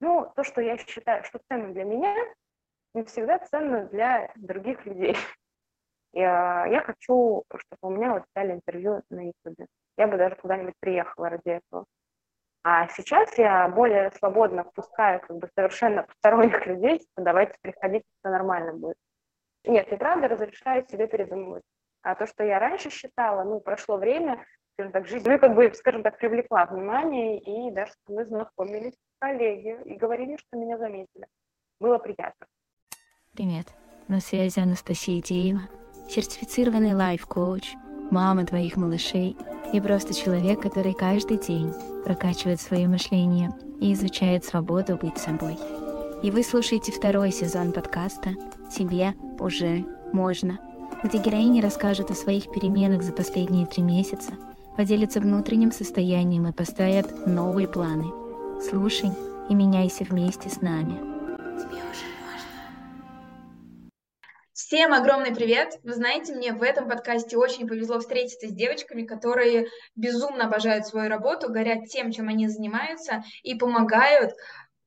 Ну, 0.00 0.32
то, 0.34 0.44
что 0.44 0.60
я 0.60 0.76
считаю, 0.78 1.24
что 1.24 1.40
ценно 1.48 1.72
для 1.72 1.84
меня, 1.84 2.14
не 2.94 3.04
всегда 3.04 3.38
ценно 3.38 3.84
для 3.86 4.32
других 4.36 4.84
людей. 4.86 5.16
Я, 6.12 6.66
я 6.66 6.80
хочу, 6.80 7.44
чтобы 7.48 7.94
у 7.94 7.96
меня 7.96 8.14
вот 8.14 8.24
стали 8.30 8.54
интервью 8.54 9.00
на 9.10 9.26
YouTube. 9.26 9.68
Я 9.96 10.08
бы 10.08 10.16
даже 10.16 10.34
куда-нибудь 10.34 10.74
приехала 10.80 11.28
ради 11.28 11.50
этого. 11.50 11.84
А 12.64 12.88
сейчас 12.88 13.38
я 13.38 13.68
более 13.68 14.10
свободно 14.10 14.64
впускаю 14.64 15.20
как 15.20 15.36
бы 15.36 15.48
совершенно 15.54 16.02
посторонних 16.02 16.66
людей, 16.66 16.98
что 16.98 17.22
давайте 17.22 17.54
приходите, 17.62 18.04
все 18.18 18.32
нормально 18.32 18.72
будет. 18.72 18.96
Нет, 19.64 19.92
и 19.92 19.96
правда 19.96 20.26
разрешаю 20.26 20.84
себе 20.88 21.06
передумывать. 21.06 21.62
А 22.02 22.14
то, 22.14 22.26
что 22.26 22.42
я 22.42 22.58
раньше 22.58 22.90
считала, 22.90 23.44
ну, 23.44 23.60
прошло 23.60 23.96
время, 23.96 24.44
скажем 24.74 24.92
так, 24.92 25.06
жизнь, 25.06 25.28
ну, 25.28 25.38
как 25.38 25.54
бы, 25.54 25.72
скажем 25.74 26.02
так, 26.02 26.18
привлекла 26.18 26.66
внимание, 26.66 27.38
и 27.38 27.70
даже 27.72 27.92
мы 28.08 28.24
знакомились 28.24 28.94
коллеги 29.18 29.76
и 29.84 29.96
говорили, 29.96 30.36
что 30.36 30.58
меня 30.58 30.78
заметили. 30.78 31.26
Было 31.80 31.98
приятно. 31.98 32.46
Привет. 33.32 33.68
На 34.08 34.20
связи 34.20 34.58
Анастасия 34.58 35.22
Деева, 35.22 35.60
сертифицированный 36.08 36.94
лайф-коуч, 36.94 37.74
мама 38.10 38.44
твоих 38.44 38.76
малышей 38.76 39.36
и 39.72 39.80
просто 39.80 40.14
человек, 40.14 40.60
который 40.60 40.94
каждый 40.94 41.38
день 41.38 41.72
прокачивает 42.04 42.60
свое 42.60 42.88
мышление 42.88 43.50
и 43.80 43.92
изучает 43.92 44.44
свободу 44.44 44.96
быть 44.96 45.18
собой. 45.18 45.56
И 46.22 46.30
вы 46.30 46.42
слушаете 46.42 46.92
второй 46.92 47.30
сезон 47.30 47.72
подкаста 47.72 48.30
«Тебе 48.70 49.14
уже 49.38 49.84
можно», 50.12 50.58
где 51.02 51.18
героини 51.18 51.62
расскажут 51.62 52.10
о 52.10 52.14
своих 52.14 52.50
переменах 52.52 53.02
за 53.02 53.12
последние 53.12 53.66
три 53.66 53.82
месяца, 53.82 54.32
поделятся 54.80 55.20
внутренним 55.20 55.72
состоянием 55.72 56.46
и 56.46 56.52
поставят 56.52 57.26
новые 57.26 57.68
планы. 57.68 58.06
Слушай 58.62 59.10
и 59.50 59.54
меняйся 59.54 60.04
вместе 60.04 60.48
с 60.48 60.62
нами. 60.62 60.98
Всем 64.54 64.94
огромный 64.94 65.34
привет! 65.34 65.78
Вы 65.82 65.92
знаете, 65.92 66.34
мне 66.34 66.54
в 66.54 66.62
этом 66.62 66.88
подкасте 66.88 67.36
очень 67.36 67.68
повезло 67.68 67.98
встретиться 67.98 68.48
с 68.48 68.52
девочками, 68.52 69.04
которые 69.04 69.66
безумно 69.96 70.46
обожают 70.46 70.86
свою 70.86 71.10
работу, 71.10 71.52
горят 71.52 71.84
тем, 71.90 72.10
чем 72.10 72.28
они 72.28 72.48
занимаются 72.48 73.22
и 73.42 73.56
помогают 73.56 74.32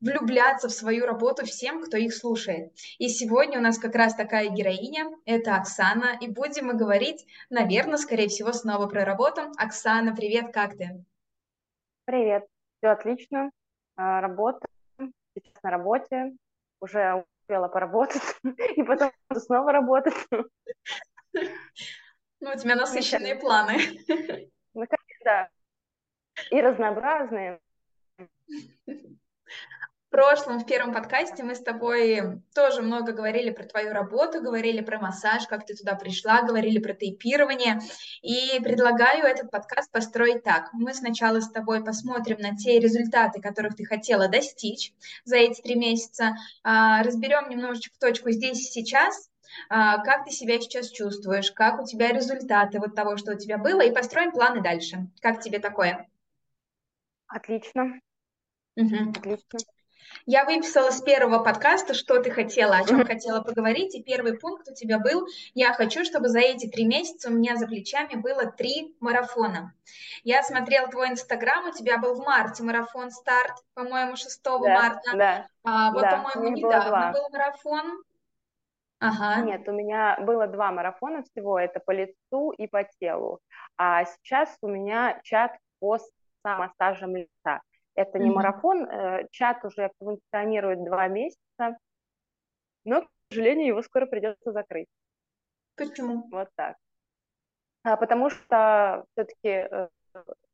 влюбляться 0.04 0.68
в 0.68 0.72
свою 0.72 1.06
работу 1.06 1.46
всем, 1.46 1.82
кто 1.82 1.98
их 1.98 2.14
слушает. 2.14 2.74
И 3.00 3.08
сегодня 3.08 3.58
у 3.60 3.62
нас 3.62 3.80
как 3.80 3.96
раз 3.96 4.14
такая 4.16 4.50
героиня, 4.50 5.10
это 5.26 5.56
Оксана, 5.56 6.18
и 6.20 6.28
будем 6.28 6.68
мы 6.68 6.74
говорить, 6.74 7.26
наверное, 7.50 7.98
скорее 7.98 8.28
всего, 8.28 8.52
снова 8.52 8.88
про 8.88 9.06
работу. 9.06 9.42
Оксана, 9.58 10.14
привет, 10.14 10.54
как 10.54 10.78
ты? 10.78 11.04
Привет, 12.06 12.46
все 12.78 12.90
отлично, 12.90 13.50
а, 13.96 14.20
работа, 14.20 14.68
сейчас 15.00 15.64
на 15.64 15.72
работе, 15.72 16.34
уже 16.82 17.24
успела 17.42 17.70
поработать, 17.70 18.22
и 18.76 18.84
потом 18.84 19.12
снова 19.34 19.72
работать. 19.72 20.16
Ну, 22.42 22.52
у 22.52 22.58
тебя 22.58 22.76
насыщенные 22.76 23.36
планы. 23.36 23.78
Ну, 24.74 24.86
да. 25.24 25.50
И 26.52 26.60
разнообразные. 26.60 27.62
В 30.14 30.16
прошлом, 30.16 30.60
в 30.60 30.68
первом 30.68 30.94
подкасте 30.94 31.42
мы 31.42 31.56
с 31.56 31.60
тобой 31.60 32.40
тоже 32.54 32.84
много 32.84 33.14
говорили 33.14 33.50
про 33.50 33.64
твою 33.64 33.94
работу, 33.94 34.44
говорили 34.44 34.82
про 34.82 35.00
массаж, 35.00 35.48
как 35.48 35.66
ты 35.66 35.74
туда 35.74 35.96
пришла, 35.96 36.44
говорили 36.44 36.78
про 36.78 36.94
тейпирование. 36.94 37.80
И 38.22 38.60
предлагаю 38.62 39.26
этот 39.26 39.50
подкаст 39.50 39.92
построить 39.92 40.44
так. 40.44 40.72
Мы 40.72 40.94
сначала 40.94 41.40
с 41.40 41.50
тобой 41.50 41.84
посмотрим 41.84 42.38
на 42.38 42.56
те 42.56 42.80
результаты, 42.80 43.42
которых 43.42 43.76
ты 43.76 43.86
хотела 43.86 44.28
достичь 44.28 44.94
за 45.26 45.38
эти 45.38 45.60
три 45.62 45.74
месяца, 45.74 46.36
а, 46.64 47.02
разберем 47.02 47.50
немножечко 47.50 47.98
точку 48.00 48.30
здесь 48.30 48.62
и 48.62 48.72
сейчас, 48.72 49.32
а, 49.68 49.98
как 50.04 50.26
ты 50.26 50.32
себя 50.32 50.62
сейчас 50.62 50.92
чувствуешь, 50.92 51.52
как 51.52 51.82
у 51.82 51.88
тебя 51.88 52.10
результаты 52.10 52.78
вот 52.78 52.94
того, 52.94 53.18
что 53.18 53.32
у 53.32 53.36
тебя 53.36 53.58
было, 53.58 53.82
и 53.82 53.92
построим 53.92 54.32
планы 54.32 54.62
дальше. 54.62 55.08
Как 55.22 55.42
тебе 55.42 55.58
такое? 55.58 56.08
Отлично. 57.26 58.00
Угу. 58.76 59.10
Отлично. 59.10 59.60
Я 60.26 60.46
выписала 60.46 60.90
с 60.90 61.02
первого 61.02 61.44
подкаста, 61.44 61.94
что 61.94 62.22
ты 62.22 62.32
хотела, 62.32 62.78
о 62.78 62.86
чем 62.86 63.06
хотела 63.06 63.42
поговорить, 63.42 63.94
и 63.94 64.02
первый 64.02 64.40
пункт 64.40 64.70
у 64.70 64.74
тебя 64.74 64.98
был, 64.98 65.28
я 65.54 65.74
хочу, 65.74 66.06
чтобы 66.06 66.30
за 66.30 66.40
эти 66.40 66.68
три 66.70 66.86
месяца 66.86 67.30
у 67.30 67.34
меня 67.34 67.58
за 67.58 67.68
плечами 67.68 68.16
было 68.16 68.50
три 68.50 68.96
марафона. 69.02 69.74
Я 70.24 70.42
смотрела 70.44 70.88
твой 70.88 71.10
инстаграм, 71.10 71.68
у 71.68 71.72
тебя 71.74 71.98
был 71.98 72.16
в 72.16 72.26
марте 72.26 72.64
марафон 72.64 73.12
старт, 73.12 73.54
по-моему, 73.74 74.16
6 74.16 74.42
да, 74.44 74.60
марта. 74.60 75.18
Да, 75.18 75.48
а, 75.66 75.92
вот, 75.92 76.02
да, 76.02 76.12
по-моему, 76.12 76.56
недавно 76.56 77.12
был 77.12 77.30
марафон. 77.30 78.04
Ага. 79.00 79.42
Нет, 79.42 79.68
у 79.68 79.74
меня 79.74 80.18
было 80.22 80.48
два 80.48 80.72
марафона 80.72 81.24
всего, 81.24 81.60
это 81.60 81.82
по 81.82 81.92
лицу 81.92 82.52
и 82.52 82.68
по 82.68 82.86
телу. 83.02 83.42
А 83.78 84.06
сейчас 84.06 84.56
у 84.62 84.68
меня 84.70 85.20
чат 85.24 85.52
по 85.80 86.00
самомассажам 86.42 87.14
лица. 87.18 87.62
Это 87.96 88.20
не 88.20 88.30
mm-hmm. 88.30 88.34
марафон, 88.34 88.86
э, 88.86 89.28
чат 89.32 89.64
уже 89.66 89.92
функционирует 90.00 90.84
два 90.84 91.08
месяца, 91.08 91.78
но, 92.86 93.02
к 93.04 93.08
сожалению, 93.30 93.68
его 93.68 93.82
скоро 93.82 94.06
придется 94.06 94.52
закрыть. 94.52 94.88
Почему? 95.76 96.28
Вот 96.32 96.50
так. 96.56 96.76
А, 97.84 97.98
потому 97.98 98.30
что 98.30 99.06
все-таки 99.12 99.68
э, 99.70 99.88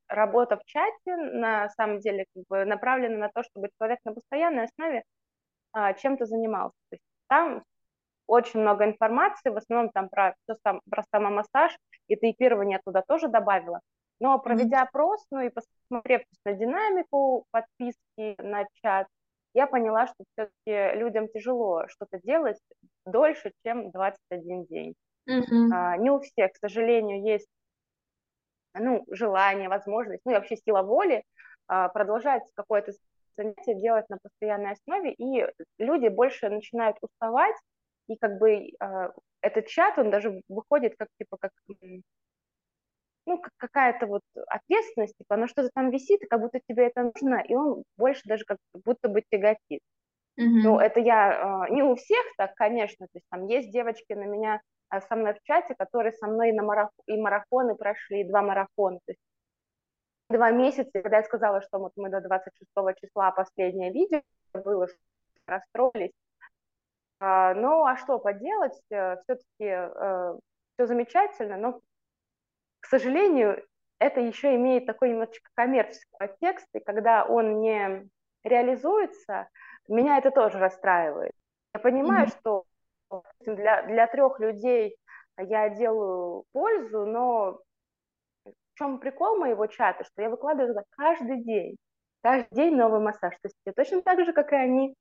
работа 0.07 0.57
в 0.57 0.65
чате 0.65 1.15
на 1.15 1.69
самом 1.69 1.99
деле 1.99 2.25
как 2.33 2.43
бы 2.49 2.65
направлена 2.65 3.17
на 3.17 3.29
то, 3.29 3.43
чтобы 3.43 3.69
человек 3.77 3.99
на 4.03 4.13
постоянной 4.13 4.65
основе 4.65 5.03
а, 5.71 5.93
чем-то 5.93 6.25
занимался. 6.25 6.75
То 6.89 6.95
есть 6.95 7.03
там 7.27 7.63
очень 8.25 8.59
много 8.59 8.85
информации, 8.85 9.49
в 9.49 9.57
основном 9.57 9.91
там 9.91 10.09
про, 10.09 10.35
все 10.43 10.55
сам, 10.63 10.81
про 10.89 11.03
самомассаж, 11.11 11.77
и 12.07 12.15
тейпирование 12.15 12.79
туда 12.83 13.01
тоже 13.07 13.27
добавила. 13.27 13.79
Но 14.19 14.37
проведя 14.39 14.81
опрос, 14.81 15.25
ну 15.31 15.41
и 15.41 15.49
посмотрев 15.49 16.21
на 16.45 16.53
динамику 16.53 17.45
подписки 17.51 18.41
на 18.41 18.65
чат, 18.81 19.07
я 19.53 19.65
поняла, 19.65 20.07
что 20.07 20.23
все-таки 20.31 20.97
людям 20.97 21.27
тяжело 21.29 21.87
что-то 21.87 22.19
делать 22.23 22.59
дольше, 23.05 23.51
чем 23.65 23.91
21 23.91 24.65
день. 24.65 24.93
Mm-hmm. 25.29 25.69
А, 25.73 25.97
не 25.97 26.11
у 26.11 26.19
всех, 26.19 26.51
к 26.51 26.57
сожалению, 26.57 27.23
есть 27.23 27.47
ну, 28.73 29.05
желание, 29.09 29.69
возможность, 29.69 30.21
ну 30.25 30.31
и 30.31 30.35
вообще 30.35 30.57
сила 30.57 30.81
воли 30.81 31.23
а, 31.67 31.89
продолжать 31.89 32.43
какое-то 32.55 32.91
занятие 33.37 33.75
делать 33.75 34.07
на 34.09 34.17
постоянной 34.21 34.73
основе, 34.73 35.13
и 35.13 35.45
люди 35.77 36.07
больше 36.07 36.49
начинают 36.49 36.97
уставать, 37.01 37.55
и 38.07 38.15
как 38.17 38.37
бы 38.37 38.71
а, 38.79 39.11
этот 39.41 39.67
чат, 39.67 39.97
он 39.97 40.09
даже 40.11 40.41
выходит 40.47 40.95
как 40.97 41.07
типа 41.17 41.37
как 41.39 41.51
какая-то 43.71 44.07
вот 44.07 44.21
ответственность, 44.47 45.15
типа, 45.17 45.35
оно 45.35 45.47
что-то 45.47 45.69
там 45.73 45.89
висит, 45.89 46.21
как 46.29 46.41
будто 46.41 46.59
тебе 46.67 46.87
это 46.87 47.03
нужно, 47.03 47.41
и 47.41 47.55
он 47.55 47.83
больше 47.97 48.21
даже 48.25 48.45
как 48.45 48.57
будто 48.85 49.09
бы 49.09 49.23
тяготит. 49.29 49.81
Mm-hmm. 50.39 50.61
Ну, 50.63 50.79
это 50.79 50.99
я, 50.99 51.65
э, 51.67 51.73
не 51.73 51.83
у 51.83 51.95
всех 51.95 52.25
так, 52.37 52.55
конечно, 52.55 53.07
то 53.07 53.11
есть 53.15 53.25
там 53.29 53.45
есть 53.47 53.71
девочки 53.71 54.13
на 54.13 54.23
меня 54.23 54.61
э, 54.91 55.01
со 55.01 55.15
мной 55.15 55.33
в 55.33 55.43
чате, 55.43 55.75
которые 55.77 56.13
со 56.13 56.27
мной 56.27 56.49
и, 56.49 56.53
на 56.53 56.63
мараф... 56.63 56.89
и 57.07 57.19
марафоны 57.19 57.75
прошли, 57.75 58.21
и 58.21 58.27
два 58.27 58.41
марафона, 58.41 58.99
то 59.05 59.11
есть 59.11 59.19
два 60.29 60.51
месяца, 60.51 60.89
когда 60.93 61.17
я 61.17 61.23
сказала, 61.23 61.61
что 61.61 61.79
вот 61.79 61.91
мы 61.97 62.09
до 62.09 62.21
26 62.21 62.69
числа 63.01 63.31
последнее 63.31 63.91
видео 63.91 64.21
было, 64.53 64.87
расстроились, 65.45 66.13
а, 67.19 67.53
ну, 67.53 67.85
а 67.85 67.97
что 67.97 68.17
поделать, 68.17 68.79
э, 68.91 69.17
все-таки 69.23 69.91
все 70.75 70.87
замечательно, 70.87 71.57
но 71.57 71.81
к 72.79 72.85
сожалению, 72.87 73.63
это 73.99 74.21
еще 74.21 74.55
имеет 74.55 74.85
такой 74.85 75.09
немножечко 75.09 75.49
коммерческий 75.53 76.07
текст, 76.39 76.67
и 76.73 76.79
когда 76.79 77.25
он 77.25 77.59
не 77.59 78.09
реализуется, 78.43 79.49
меня 79.87 80.17
это 80.17 80.31
тоже 80.31 80.57
расстраивает. 80.59 81.33
Я 81.73 81.79
понимаю, 81.79 82.27
mm-hmm. 82.27 82.39
что 82.39 82.63
для, 83.45 83.83
для 83.83 84.07
трех 84.07 84.39
людей 84.39 84.95
я 85.37 85.69
делаю 85.69 86.45
пользу, 86.51 87.05
но 87.05 87.59
в 88.45 88.77
чем 88.77 88.99
прикол 88.99 89.37
моего 89.37 89.67
чата, 89.67 90.03
что 90.05 90.21
я 90.21 90.29
выкладываю 90.29 90.69
туда 90.69 90.83
каждый 90.91 91.43
день, 91.43 91.75
каждый 92.21 92.55
день 92.55 92.75
новый 92.75 93.01
массаж. 93.01 93.35
То 93.41 93.49
есть 93.49 93.75
точно 93.75 94.01
так 94.01 94.23
же, 94.25 94.33
как 94.33 94.53
и 94.53 94.55
они. 94.55 94.95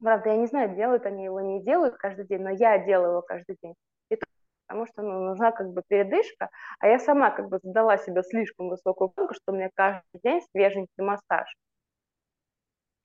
Правда, 0.00 0.30
я 0.30 0.36
не 0.36 0.46
знаю, 0.46 0.74
делают 0.76 1.06
они 1.06 1.24
его, 1.24 1.40
не 1.40 1.62
делают 1.62 1.96
каждый 1.96 2.26
день, 2.26 2.42
но 2.42 2.50
я 2.50 2.78
делаю 2.78 3.10
его 3.10 3.22
каждый 3.22 3.56
день 3.62 3.74
потому 4.68 4.86
что 4.86 5.02
ну, 5.02 5.24
нужна 5.24 5.50
как 5.50 5.72
бы 5.72 5.82
передышка, 5.88 6.50
а 6.78 6.88
я 6.88 6.98
сама 6.98 7.30
как 7.30 7.48
бы 7.48 7.58
задала 7.62 7.96
себе 7.96 8.22
слишком 8.22 8.68
высокую 8.68 9.08
планку, 9.08 9.34
что 9.34 9.52
у 9.52 9.54
меня 9.56 9.70
каждый 9.74 10.20
день 10.22 10.42
свеженький 10.52 11.02
массаж. 11.02 11.52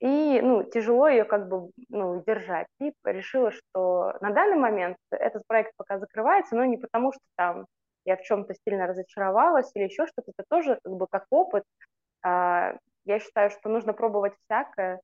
И, 0.00 0.40
ну, 0.42 0.62
тяжело 0.64 1.08
ее 1.08 1.24
как 1.24 1.48
бы, 1.48 1.70
ну, 1.88 2.22
держать. 2.26 2.66
И 2.80 2.92
решила, 3.04 3.50
что 3.50 4.14
на 4.20 4.30
данный 4.30 4.58
момент 4.58 4.98
этот 5.10 5.44
проект 5.46 5.72
пока 5.76 5.98
закрывается, 5.98 6.54
но 6.54 6.64
не 6.66 6.76
потому, 6.76 7.12
что 7.12 7.22
там 7.36 7.66
я 8.04 8.16
в 8.16 8.22
чем-то 8.22 8.54
сильно 8.66 8.86
разочаровалась 8.86 9.70
или 9.74 9.84
еще 9.84 10.06
что-то, 10.06 10.32
это 10.36 10.44
тоже 10.50 10.78
как 10.84 10.92
бы 10.92 11.06
как 11.06 11.24
опыт. 11.30 11.64
А, 12.22 12.74
я 13.06 13.18
считаю, 13.18 13.50
что 13.50 13.70
нужно 13.70 13.94
пробовать 13.94 14.34
всякое, 14.44 15.00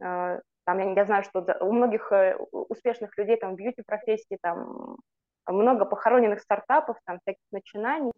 Там, 0.00 0.78
я, 0.78 0.92
я 0.92 1.04
знаю, 1.04 1.22
что 1.22 1.40
у 1.60 1.72
многих 1.72 2.12
успешных 2.52 3.16
людей 3.16 3.36
там 3.36 3.54
бьюти-профессии 3.54 4.38
там 4.42 4.98
много 5.48 5.84
похороненных 5.84 6.40
стартапов, 6.40 6.96
там 7.04 7.18
всяких 7.20 7.42
начинаний, 7.52 8.12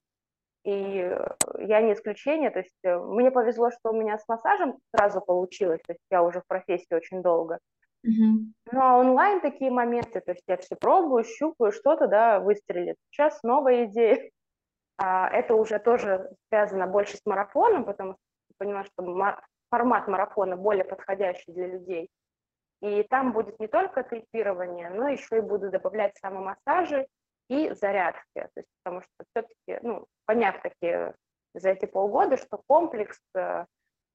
и 0.64 1.16
я 1.58 1.80
не 1.80 1.94
исключение, 1.94 2.50
то 2.50 2.58
есть 2.58 2.76
мне 2.84 3.30
повезло, 3.30 3.70
что 3.70 3.90
у 3.90 3.96
меня 3.96 4.18
с 4.18 4.28
массажем 4.28 4.76
сразу 4.94 5.20
получилось, 5.20 5.80
то 5.86 5.92
есть 5.92 6.04
я 6.10 6.22
уже 6.22 6.40
в 6.40 6.46
профессии 6.46 6.94
очень 6.94 7.22
долго, 7.22 7.58
Uh-huh. 8.06 8.46
Ну, 8.72 8.80
а 8.80 8.96
онлайн 8.96 9.40
такие 9.40 9.70
моменты, 9.70 10.20
то 10.20 10.32
есть 10.32 10.44
я 10.46 10.56
все 10.56 10.74
пробую, 10.74 11.24
щупаю, 11.24 11.70
что-то, 11.72 12.06
да, 12.06 12.40
выстрелит. 12.40 12.96
Сейчас 13.10 13.42
новая 13.42 13.86
идея. 13.86 14.30
А, 15.02 15.30
это 15.30 15.54
уже 15.54 15.78
тоже 15.78 16.28
связано 16.50 16.86
больше 16.86 17.16
с 17.16 17.24
марафоном, 17.24 17.86
потому 17.86 18.12
что 18.12 18.20
понимаю, 18.58 18.84
что 18.84 19.02
формат 19.70 20.08
марафона 20.08 20.58
более 20.58 20.84
подходящий 20.84 21.52
для 21.52 21.68
людей. 21.68 22.10
И 22.82 23.02
там 23.04 23.32
будет 23.32 23.58
не 23.58 23.66
только 23.66 24.02
тейпирование, 24.02 24.90
но 24.90 25.08
еще 25.08 25.38
и 25.38 25.40
буду 25.40 25.70
добавлять 25.70 26.18
самомассажи 26.18 27.06
и 27.50 27.74
зарядки. 27.74 28.22
То 28.34 28.50
есть, 28.56 28.68
потому 28.82 29.02
что 29.02 29.24
все-таки, 29.30 29.86
ну, 29.86 30.06
поняв 30.26 30.62
таки 30.62 31.12
за 31.54 31.70
эти 31.70 31.84
полгода, 31.86 32.36
что 32.36 32.62
комплекс 32.66 33.18
э, 33.34 33.66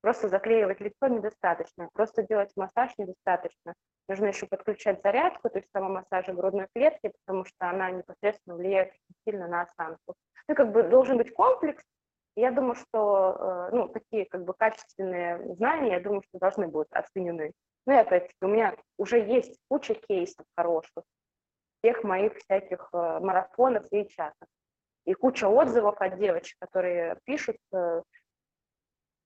Просто 0.05 0.29
заклеивать 0.29 0.81
лицо 0.81 1.07
недостаточно, 1.07 1.89
просто 1.91 2.21
делать 2.21 2.51
массаж 2.55 2.91
недостаточно. 2.99 3.73
Нужно 4.07 4.27
еще 4.27 4.45
подключать 4.45 5.01
зарядку, 5.01 5.49
то 5.49 5.57
есть 5.57 5.67
самомассажа 5.75 6.31
грудной 6.31 6.67
клетки, 6.75 7.11
потому 7.25 7.43
что 7.43 7.71
она 7.71 7.89
непосредственно 7.89 8.55
влияет 8.55 8.93
сильно 9.27 9.47
на 9.47 9.63
осанку. 9.63 10.13
Ну, 10.47 10.53
как 10.53 10.71
бы 10.71 10.83
должен 10.83 11.17
быть 11.17 11.33
комплекс. 11.33 11.83
Я 12.35 12.51
думаю, 12.51 12.75
что 12.75 13.35
э, 13.35 13.69
ну, 13.75 13.87
такие 13.87 14.25
как 14.25 14.43
бы 14.43 14.53
качественные 14.53 15.55
знания, 15.55 15.93
я 15.93 15.99
думаю, 15.99 16.21
что 16.29 16.37
должны 16.37 16.67
будут 16.67 16.89
оценены. 16.91 17.53
Ну 17.87 17.93
и 17.93 17.97
опять-таки 17.97 18.37
у 18.41 18.47
меня 18.47 18.75
уже 18.99 19.17
есть 19.17 19.57
куча 19.69 19.95
кейсов 19.95 20.45
хороших, 20.55 21.03
всех 21.85 22.03
моих 22.03 22.33
всяких 22.37 22.89
э, 22.93 23.19
марафонов 23.19 23.85
и 23.91 24.07
чатов. 24.09 24.47
И 25.05 25.13
куча 25.13 25.47
отзывов 25.47 26.01
от 26.01 26.17
девочек, 26.17 26.57
которые 26.59 27.19
пишут, 27.25 27.57
э, 27.73 28.01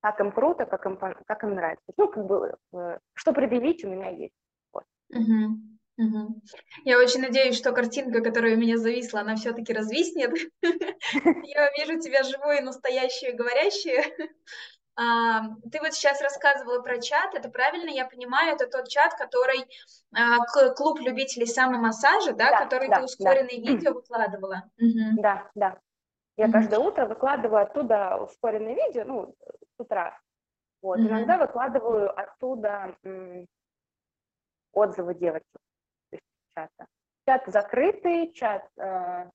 как 0.01 0.19
им 0.19 0.31
круто, 0.33 0.65
как 0.65 0.85
им, 0.85 0.97
как 0.97 1.43
им 1.43 1.55
нравится. 1.55 1.93
Ну, 1.95 2.09
как 2.09 2.25
бы, 2.25 2.53
э, 2.73 2.97
что 3.13 3.31
предъявить 3.31 3.85
у 3.85 3.89
меня 3.89 4.09
есть. 4.09 4.33
Вот. 4.73 4.83
Угу. 5.09 6.05
Угу. 6.05 6.41
Я 6.83 6.99
очень 6.99 7.21
надеюсь, 7.21 7.57
что 7.57 7.71
картинка, 7.71 8.21
которая 8.21 8.55
у 8.55 8.59
меня 8.59 8.77
зависла, 8.77 9.21
она 9.21 9.35
все-таки 9.35 9.73
развиснет. 9.73 10.31
Я 10.61 11.71
вижу 11.77 11.99
тебя 11.99 12.23
живой, 12.23 12.61
настоящую, 12.61 13.37
говорящую. 13.37 14.03
Ты 15.71 15.79
вот 15.79 15.93
сейчас 15.93 16.21
рассказывала 16.21 16.81
про 16.81 16.99
чат, 16.99 17.33
это 17.33 17.49
правильно 17.49 17.89
я 17.89 18.05
понимаю, 18.05 18.55
это 18.55 18.67
тот 18.67 18.89
чат, 18.89 19.13
который 19.15 19.65
а, 20.13 20.39
клуб 20.75 20.99
любителей 20.99 21.47
самомассажа, 21.47 22.33
да, 22.33 22.51
да 22.51 22.63
который 22.63 22.89
да, 22.89 22.97
ты 22.97 23.03
ускоренные 23.03 23.63
да. 23.63 23.71
видео 23.71 23.93
выкладывала. 23.93 24.63
Угу. 24.77 25.21
Да, 25.21 25.49
да. 25.55 25.77
Я 26.35 26.45
mm-hmm. 26.45 26.51
каждое 26.51 26.79
утро 26.79 27.05
выкладываю 27.05 27.63
оттуда 27.63 28.17
ускоренное 28.17 28.73
видео, 28.73 29.03
ну, 29.05 29.35
с 29.75 29.79
утра. 29.79 30.19
Вот. 30.81 30.99
Mm-hmm. 30.99 31.07
Иногда 31.07 31.37
выкладываю 31.37 32.17
оттуда 32.17 32.95
отзывы 34.71 35.15
девочек 35.15 35.59
есть 36.11 36.23
чата. 36.53 36.87
Чат 37.25 37.43
закрытый, 37.47 38.31
чат... 38.33 38.63
Э, 38.77 39.29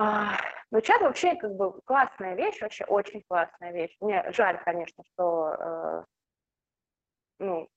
а, 0.00 0.38
ну, 0.70 0.80
чат 0.80 1.02
вообще 1.02 1.36
как 1.36 1.54
бы 1.56 1.78
классная 1.84 2.34
вещь, 2.34 2.58
вообще 2.62 2.84
очень 2.84 3.22
классная 3.28 3.70
вещь. 3.72 3.94
Мне 4.00 4.24
жаль, 4.32 4.58
конечно, 4.64 5.04
что 5.12 5.56
э, 5.58 6.04
ну, 7.38 7.68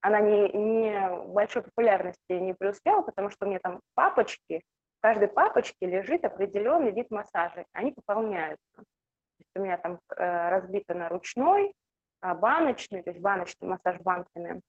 она 0.00 0.20
не, 0.20 0.48
не 0.48 1.08
большой 1.28 1.62
популярности 1.62 2.32
не 2.32 2.52
преуспела, 2.52 3.02
потому 3.02 3.30
что 3.30 3.46
у 3.46 3.48
меня 3.48 3.60
там 3.60 3.80
папочки, 3.94 4.62
в 4.98 5.02
каждой 5.02 5.28
папочке 5.28 5.86
лежит 5.86 6.24
определенный 6.24 6.90
вид 6.90 7.12
массажа, 7.12 7.64
они 7.72 7.92
пополняются. 7.92 8.76
То 8.76 8.82
есть 9.38 9.56
у 9.56 9.60
меня 9.60 9.78
там 9.78 10.00
э, 10.16 10.48
разбито 10.48 10.94
на 10.94 11.08
ручной, 11.08 11.74
а 12.22 12.34
баночный, 12.34 13.04
то 13.04 13.10
есть 13.10 13.22
баночный 13.22 13.68
массаж 13.68 14.00
банками, 14.00 14.62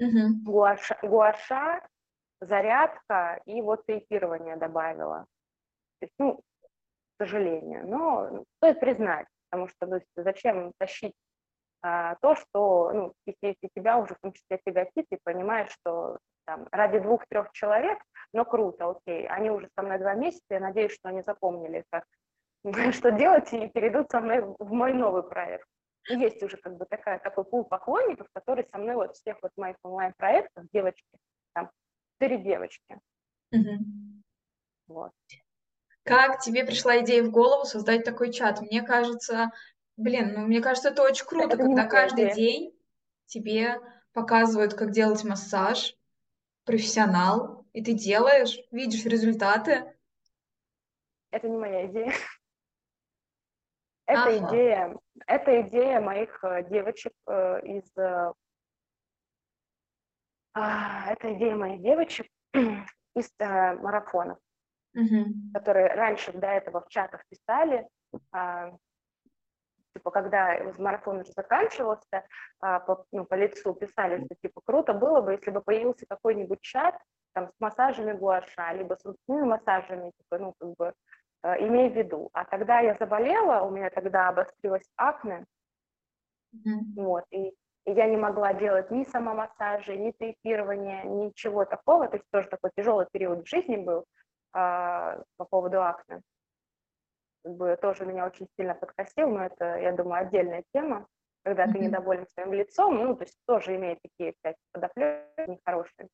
угу. 0.00 0.42
гуаша, 0.44 0.98
гуаша, 1.00 1.80
зарядка 2.40 3.40
и 3.44 3.62
вот 3.62 3.86
тейпирование 3.86 4.56
добавила. 4.56 5.26
То 6.04 6.06
есть, 6.06 6.14
ну, 6.18 6.40
к 7.16 7.22
сожалению, 7.22 7.88
но 7.88 8.44
стоит 8.56 8.80
признать, 8.80 9.26
потому 9.48 9.68
что 9.68 9.86
ну, 9.86 10.00
зачем 10.16 10.72
тащить 10.78 11.14
а, 11.80 12.16
то, 12.16 12.34
что, 12.34 12.92
ну, 12.92 13.14
если, 13.24 13.46
если 13.48 13.70
тебя 13.74 13.96
уже 13.98 14.14
в 14.14 14.18
том 14.20 14.32
числе 14.32 14.60
тяготит, 14.66 15.06
и 15.10 15.18
понимаешь, 15.22 15.70
что 15.70 16.18
там, 16.44 16.68
ради 16.72 16.98
двух-трех 16.98 17.52
человек, 17.52 17.98
но 18.34 18.44
круто, 18.44 18.90
окей, 18.90 19.26
они 19.28 19.50
уже 19.50 19.70
со 19.74 19.82
мной 19.82 19.98
два 19.98 20.12
месяца, 20.14 20.44
я 20.50 20.60
надеюсь, 20.60 20.92
что 20.92 21.08
они 21.08 21.22
запомнили, 21.22 21.84
как, 21.90 22.04
что 22.92 23.10
делать, 23.10 23.50
и 23.54 23.68
перейдут 23.68 24.10
со 24.10 24.20
мной 24.20 24.42
в 24.58 24.72
мой 24.72 24.92
новый 24.92 25.22
проект. 25.22 25.66
И 26.10 26.16
есть 26.16 26.42
уже 26.42 26.58
как 26.58 26.76
бы 26.76 26.84
такая, 26.84 27.18
такой 27.18 27.44
пул 27.44 27.64
поклонников, 27.64 28.26
которые 28.34 28.66
со 28.70 28.76
мной 28.76 28.96
вот 28.96 29.16
всех 29.16 29.38
вот 29.40 29.52
моих 29.56 29.76
онлайн-проектов, 29.82 30.66
девочки, 30.70 31.16
там, 31.54 31.70
четыре 32.12 32.42
девочки. 32.42 32.98
Угу. 33.52 33.84
Вот. 34.88 35.12
Как 36.04 36.40
тебе 36.40 36.64
пришла 36.64 37.00
идея 37.00 37.22
в 37.22 37.30
голову 37.30 37.64
создать 37.64 38.04
такой 38.04 38.32
чат? 38.32 38.60
Мне 38.60 38.82
кажется, 38.82 39.50
блин, 39.96 40.34
ну 40.34 40.46
мне 40.46 40.60
кажется, 40.60 40.90
это 40.90 41.02
очень 41.02 41.26
круто, 41.26 41.54
это 41.54 41.56
когда 41.58 41.86
каждый 41.86 42.26
идея. 42.26 42.34
день 42.34 42.80
тебе 43.26 43.80
показывают, 44.12 44.74
как 44.74 44.90
делать 44.90 45.24
массаж, 45.24 45.96
профессионал, 46.64 47.66
и 47.72 47.82
ты 47.82 47.92
делаешь, 47.92 48.58
видишь 48.70 49.04
результаты. 49.04 49.94
Это 51.30 51.48
не 51.48 51.56
моя 51.56 51.86
идея. 51.86 52.12
Это 54.06 54.24
ага. 54.24 54.36
идея, 54.36 54.96
это 55.26 55.60
идея 55.62 56.00
моих 56.00 56.44
э, 56.44 56.68
девочек 56.68 57.12
э, 57.26 57.60
из, 57.62 57.90
э, 57.96 58.32
а, 60.52 61.10
это 61.10 61.32
идея 61.34 61.56
моих 61.56 61.80
девочек 61.80 62.26
из 62.52 63.30
марафонов, 63.38 64.38
угу. 64.94 65.26
которые 65.52 65.88
раньше 65.88 66.32
до 66.32 66.46
этого 66.46 66.80
в 66.80 66.88
чатах 66.88 67.22
писали, 67.28 67.86
а, 68.32 68.72
типа, 69.94 70.10
когда 70.10 70.58
марафон 70.78 71.20
уже 71.20 71.32
заканчивался, 71.32 72.24
а, 72.60 72.80
по, 72.80 73.04
ну, 73.12 73.24
по 73.24 73.34
лицу 73.34 73.74
писали, 73.74 74.24
что, 74.24 74.34
типа, 74.42 74.60
круто 74.64 74.92
было 74.92 75.20
бы, 75.20 75.32
если 75.32 75.50
бы 75.50 75.60
появился 75.60 76.06
какой-нибудь 76.08 76.60
чат, 76.60 76.96
там, 77.32 77.48
с 77.48 77.60
массажами 77.60 78.12
гуаша, 78.12 78.72
либо 78.72 78.94
с 78.94 79.04
ручными 79.04 79.46
массажами, 79.46 80.12
типа, 80.18 80.38
ну, 80.38 80.54
как 80.58 80.74
бы, 80.76 80.92
э, 81.42 81.66
имей 81.66 81.90
в 81.90 81.96
виду. 81.96 82.30
А 82.32 82.44
тогда 82.44 82.80
я 82.80 82.94
заболела, 82.94 83.64
у 83.64 83.70
меня 83.70 83.90
тогда 83.90 84.28
обострилась 84.28 84.88
акне, 84.96 85.44
mm-hmm. 86.54 86.94
вот, 86.96 87.24
и, 87.30 87.48
и 87.86 87.92
я 87.92 88.06
не 88.06 88.16
могла 88.16 88.54
делать 88.54 88.90
ни 88.90 89.04
самомассажи, 89.04 89.96
ни 89.96 90.12
тейпирования, 90.12 91.04
ничего 91.04 91.64
такого, 91.64 92.08
то 92.08 92.16
есть 92.16 92.28
тоже 92.30 92.48
такой 92.48 92.70
тяжелый 92.76 93.06
период 93.12 93.44
в 93.44 93.48
жизни 93.48 93.76
был 93.76 94.04
а, 94.54 95.22
по 95.36 95.44
поводу 95.44 95.82
акне 95.82 96.22
как 97.44 97.56
бы 97.56 97.76
тоже 97.80 98.06
меня 98.06 98.26
очень 98.26 98.48
сильно 98.56 98.74
подкосил, 98.74 99.28
но 99.28 99.44
это, 99.44 99.76
я 99.76 99.92
думаю, 99.92 100.26
отдельная 100.26 100.64
тема, 100.72 101.06
когда 101.42 101.66
mm-hmm. 101.66 101.72
ты 101.72 101.78
недоволен 101.78 102.26
своим 102.28 102.52
лицом, 102.54 102.96
ну, 102.96 103.14
то 103.14 103.24
есть 103.24 103.36
тоже 103.46 103.76
имеет 103.76 104.00
такие 104.02 104.30
опять 104.40 104.56
подоплеки 104.72 105.50
нехорошие. 105.50 106.08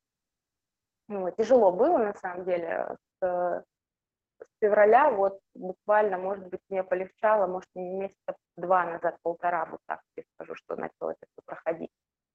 Ну, 1.07 1.31
тяжело 1.31 1.71
было, 1.71 1.97
на 1.97 2.13
самом 2.15 2.45
деле, 2.45 2.97
с, 3.21 3.25
с 3.25 4.45
февраля, 4.61 5.09
вот 5.09 5.39
буквально, 5.55 6.17
может 6.17 6.47
быть, 6.47 6.61
мне 6.69 6.83
полегчало, 6.83 7.47
может, 7.47 7.69
месяца 7.75 8.35
два 8.57 8.85
назад, 8.85 9.17
полтора, 9.23 9.65
вот 9.65 9.79
так 9.87 10.01
я 10.17 10.23
скажу, 10.35 10.55
что 10.55 10.75
начало 10.75 11.11
это 11.11 11.25
все 11.31 11.41
проходить. 11.45 11.91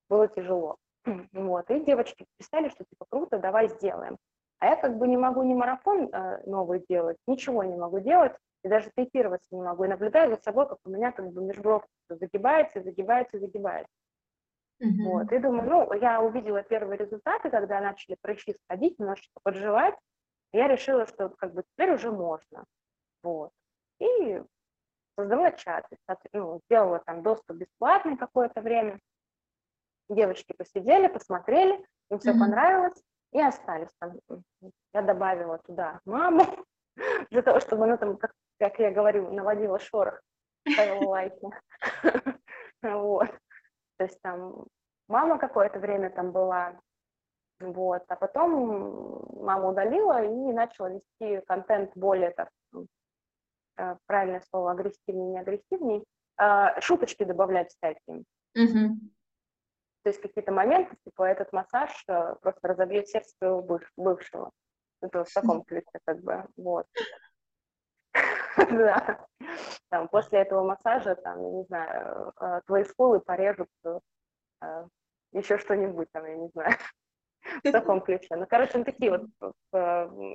Было 0.09 0.29
тяжело. 0.29 0.77
Вот, 1.33 1.71
и 1.71 1.81
девочки 1.81 2.27
писали, 2.39 2.69
что 2.71 2.85
типа 2.85 3.07
круто, 3.11 3.39
давай 3.39 3.69
сделаем. 3.69 4.17
А 4.59 4.67
я 4.67 4.77
как 4.77 4.97
бы 4.97 5.07
не 5.07 5.17
могу 5.17 5.43
ни 5.43 5.55
марафон 5.55 6.09
э, 6.13 6.43
новый 6.47 6.85
делать, 6.89 7.19
ничего 7.27 7.63
не 7.63 7.77
могу 7.77 8.01
делать, 8.01 8.33
и 8.65 8.69
даже 8.69 8.91
тейпироваться 8.97 9.49
не 9.55 9.63
могу. 9.63 9.85
И 9.85 9.89
наблюдаю 9.89 10.31
за 10.31 10.41
собой, 10.43 10.69
как 10.69 10.79
у 10.85 10.91
меня 10.91 11.13
как 11.13 11.31
бы 11.31 11.43
межбровка 11.43 11.89
загибается, 12.09 12.83
загибается, 12.83 13.39
загибается. 13.39 13.93
Mm-hmm. 14.83 15.05
Вот. 15.05 15.33
И 15.33 15.39
думаю, 15.39 15.69
ну, 15.69 15.93
я 15.95 16.23
увидела 16.23 16.63
первые 16.63 16.99
результаты, 16.99 17.51
когда 17.51 17.81
начали 17.81 18.17
прыщи 18.21 18.57
сходить, 18.65 18.99
немножечко 18.99 19.41
подживать. 19.43 19.95
Я 20.53 20.69
решила, 20.69 21.07
что 21.07 21.29
как 21.31 21.53
бы 21.53 21.63
теперь 21.63 21.93
уже 21.93 22.11
можно. 22.11 22.65
Вот. 23.23 23.53
И 24.01 24.43
создала 25.19 25.53
чат. 25.53 25.87
Ну, 26.33 26.61
сделала 26.65 27.03
там 27.05 27.23
доступ 27.23 27.57
бесплатный 27.57 28.17
какое-то 28.17 28.63
время. 28.63 29.01
Девочки 30.09 30.55
посидели, 30.57 31.09
посмотрели, 31.09 31.85
им 32.11 32.19
все 32.21 32.31
mm-hmm. 32.31 32.39
понравилось 32.39 33.03
и 33.33 33.41
остались 33.41 33.91
там. 33.99 34.19
Я 34.95 35.03
добавила 35.03 35.59
туда 35.59 36.01
маму, 36.05 36.45
для 37.31 37.43
того, 37.43 37.61
чтобы 37.61 37.85
она 37.85 37.97
там 37.97 38.17
как 38.17 38.33
как 38.59 38.79
я 38.79 38.91
говорю, 38.91 39.31
наводила 39.33 39.79
шорох, 39.79 40.21
ставила 40.69 41.09
лайки. 41.09 41.47
Вот. 42.83 43.29
То 43.97 44.05
есть 44.05 44.21
там 44.21 44.67
мама 45.09 45.39
какое-то 45.39 45.81
время 45.81 46.11
там 46.11 46.31
была, 46.31 46.79
вот, 47.59 48.05
а 48.07 48.17
потом 48.17 49.27
мама 49.43 49.71
удалила 49.71 50.23
и 50.23 50.53
начала 50.53 50.91
вести 50.91 51.45
контент 51.47 51.91
более 51.97 52.31
так, 52.31 52.51
э, 53.79 53.97
правильное 54.07 54.43
слово, 54.51 54.73
агрессивнее, 54.73 55.31
не 55.31 55.39
агрессивнее, 55.41 56.05
а, 56.37 56.79
шуточки 56.81 57.25
добавлять 57.25 57.75
всякие. 57.75 58.25
Угу. 58.55 59.01
То 60.07 60.11
есть 60.11 60.23
какие-то 60.23 60.53
моменты, 60.53 60.95
типа 61.05 61.25
этот 61.25 61.53
массаж 61.53 61.91
э, 62.07 62.37
просто 62.41 62.69
разобьет 62.69 63.09
сердце 63.09 63.35
своего 63.39 63.81
бывшего. 63.97 64.53
Это 65.01 65.25
в 65.25 65.33
таком 65.33 65.65
ключе, 65.65 65.99
как 66.05 66.21
бы, 66.21 66.45
вот. 66.57 66.87
Да. 68.71 69.27
Там, 69.89 70.07
после 70.07 70.43
этого 70.43 70.63
массажа, 70.63 71.17
там, 71.17 71.43
я 71.43 71.51
не 71.51 71.65
знаю, 71.65 72.33
э, 72.41 72.61
твои 72.67 72.85
скулы 72.85 73.19
порежут 73.19 73.69
еще 75.33 75.59
что-нибудь 75.59 76.09
там, 76.13 76.25
я 76.25 76.37
не 76.37 76.49
знаю 76.51 76.77
в 77.65 77.73
таком 77.73 78.01
ключе. 78.01 78.37
Ну, 78.37 78.47
короче, 78.49 78.79
ну, 78.79 78.85
такие 78.85 79.11
вот 79.11 79.29
э, 79.73 79.79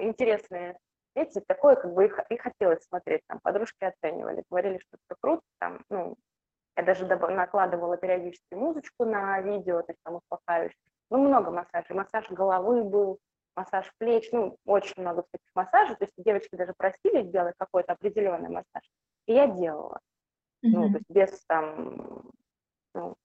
интересные 0.02 0.78
эти, 1.16 1.40
такое, 1.48 1.78
как 1.78 1.94
бы 1.94 2.04
их, 2.04 2.20
и 2.30 2.36
хотелось 2.36 2.84
смотреть, 2.84 3.22
там, 3.26 3.40
подружки 3.40 3.86
оценивали, 3.86 4.44
говорили, 4.50 4.80
что 4.80 4.98
это 4.98 5.18
круто, 5.22 5.44
там, 5.60 5.82
ну, 5.88 6.18
я 6.78 6.84
даже 6.84 7.06
накладывала 7.06 7.98
периодически 7.98 8.54
музычку 8.54 9.06
на 9.06 9.40
видео, 9.42 9.82
то 9.82 9.92
есть 9.92 10.00
там 10.04 10.16
успокаивающий. 10.16 10.78
Ну, 11.10 11.18
много 11.18 11.52
массажей. 11.52 11.96
Массаж 11.96 12.30
головы 12.32 12.84
был, 12.84 13.20
массаж 13.56 13.92
плеч, 13.98 14.30
ну, 14.32 14.58
очень 14.66 15.02
много 15.02 15.24
таких 15.24 15.50
массажей. 15.54 15.96
То 15.98 16.06
есть 16.06 16.14
девочки 16.18 16.56
даже 16.56 16.74
просили 16.78 17.24
сделать 17.24 17.56
какой-то 17.58 17.94
определенный 17.94 18.50
массаж. 18.50 18.90
И 19.26 19.34
я 19.34 19.48
делала. 19.48 20.00
Mm-hmm. 20.64 20.70
Ну, 20.70 20.90
то 20.92 20.98
есть 20.98 21.10
без 21.10 21.46
там, 21.46 22.32
ну, 22.94 23.16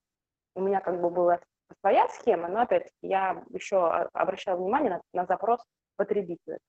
у 0.55 0.61
меня 0.61 0.81
как 0.81 0.99
бы 0.99 1.09
была 1.09 1.39
своя 1.79 2.07
схема, 2.09 2.49
но 2.49 2.61
опять 2.61 2.91
я 3.01 3.43
еще 3.49 3.87
обращала 3.87 4.57
внимание 4.57 4.91
на, 4.91 5.01
на 5.21 5.25
запрос 5.25 5.63
потребителя. 5.95 6.59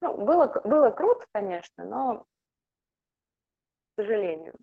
Ну, 0.00 0.16
было, 0.16 0.48
было 0.64 0.90
круто, 0.90 1.24
конечно, 1.32 1.84
но, 1.84 2.24
к 2.24 4.00
сожалению. 4.00 4.54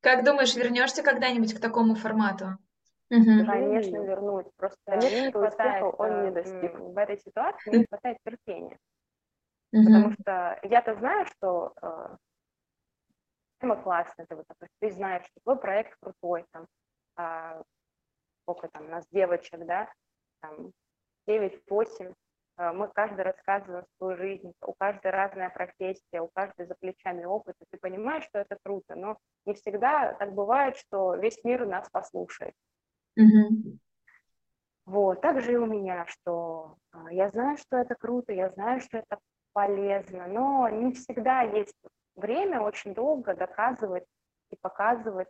Как 0.00 0.24
думаешь, 0.24 0.54
вернешься 0.54 1.02
когда-нибудь 1.02 1.54
к 1.54 1.60
такому 1.60 1.94
формату? 1.94 2.58
Угу. 3.10 3.46
Конечно, 3.46 3.96
вернуть. 3.96 4.46
Просто 4.56 4.78
не 4.96 5.32
хватает, 5.32 5.94
он 5.98 6.24
не 6.24 6.30
достиг. 6.30 6.78
В 6.78 6.96
этой 6.96 7.18
ситуации 7.18 7.78
не 7.78 7.86
хватает 7.86 8.18
терпения. 8.24 8.78
Угу. 9.72 9.84
Потому 9.84 10.12
что 10.12 10.58
я-то 10.62 10.94
знаю, 10.94 11.26
что 11.26 11.72
э, 11.82 12.16
тема 13.60 13.76
классная, 13.76 14.26
ты, 14.26 14.36
вот, 14.36 14.46
ты 14.80 14.90
знаешь, 14.90 15.24
что 15.26 15.40
твой 15.42 15.56
проект 15.56 15.96
крутой, 16.00 16.44
там, 16.52 16.66
а, 17.16 17.62
сколько 18.42 18.68
там 18.68 18.86
у 18.86 18.88
нас 18.88 19.04
девочек, 19.10 19.64
да, 19.66 19.92
там, 20.40 20.72
9-8, 21.26 22.08
а, 22.08 22.14
мы 22.56 22.88
каждый 22.88 23.22
рассказываем 23.22 23.86
свою 23.96 24.16
жизнь, 24.16 24.52
у 24.62 24.74
каждой 24.74 25.10
разная 25.10 25.50
профессия, 25.50 26.20
у 26.20 26.28
каждой 26.28 26.66
за 26.66 26.74
плечами 26.74 27.24
опыт, 27.24 27.56
и 27.60 27.64
ты 27.70 27.78
понимаешь, 27.78 28.24
что 28.24 28.38
это 28.40 28.58
круто, 28.62 28.94
но 28.94 29.18
не 29.46 29.54
всегда 29.54 30.12
так 30.14 30.34
бывает, 30.34 30.76
что 30.76 31.14
весь 31.14 31.42
мир 31.44 31.66
нас 31.66 31.88
послушает. 31.90 32.54
Mm-hmm. 33.18 33.78
Вот, 34.86 35.20
так 35.20 35.40
же 35.40 35.52
и 35.52 35.56
у 35.56 35.66
меня, 35.66 36.04
что 36.06 36.76
а, 36.92 37.12
я 37.12 37.30
знаю, 37.30 37.56
что 37.58 37.76
это 37.76 37.94
круто, 37.94 38.32
я 38.32 38.50
знаю, 38.50 38.80
что 38.80 38.98
это 38.98 39.18
полезно, 39.52 40.26
но 40.26 40.68
не 40.68 40.92
всегда 40.92 41.42
есть 41.42 41.76
время 42.16 42.60
очень 42.60 42.94
долго 42.94 43.34
доказывать 43.34 44.04
и 44.50 44.56
показывать 44.56 45.28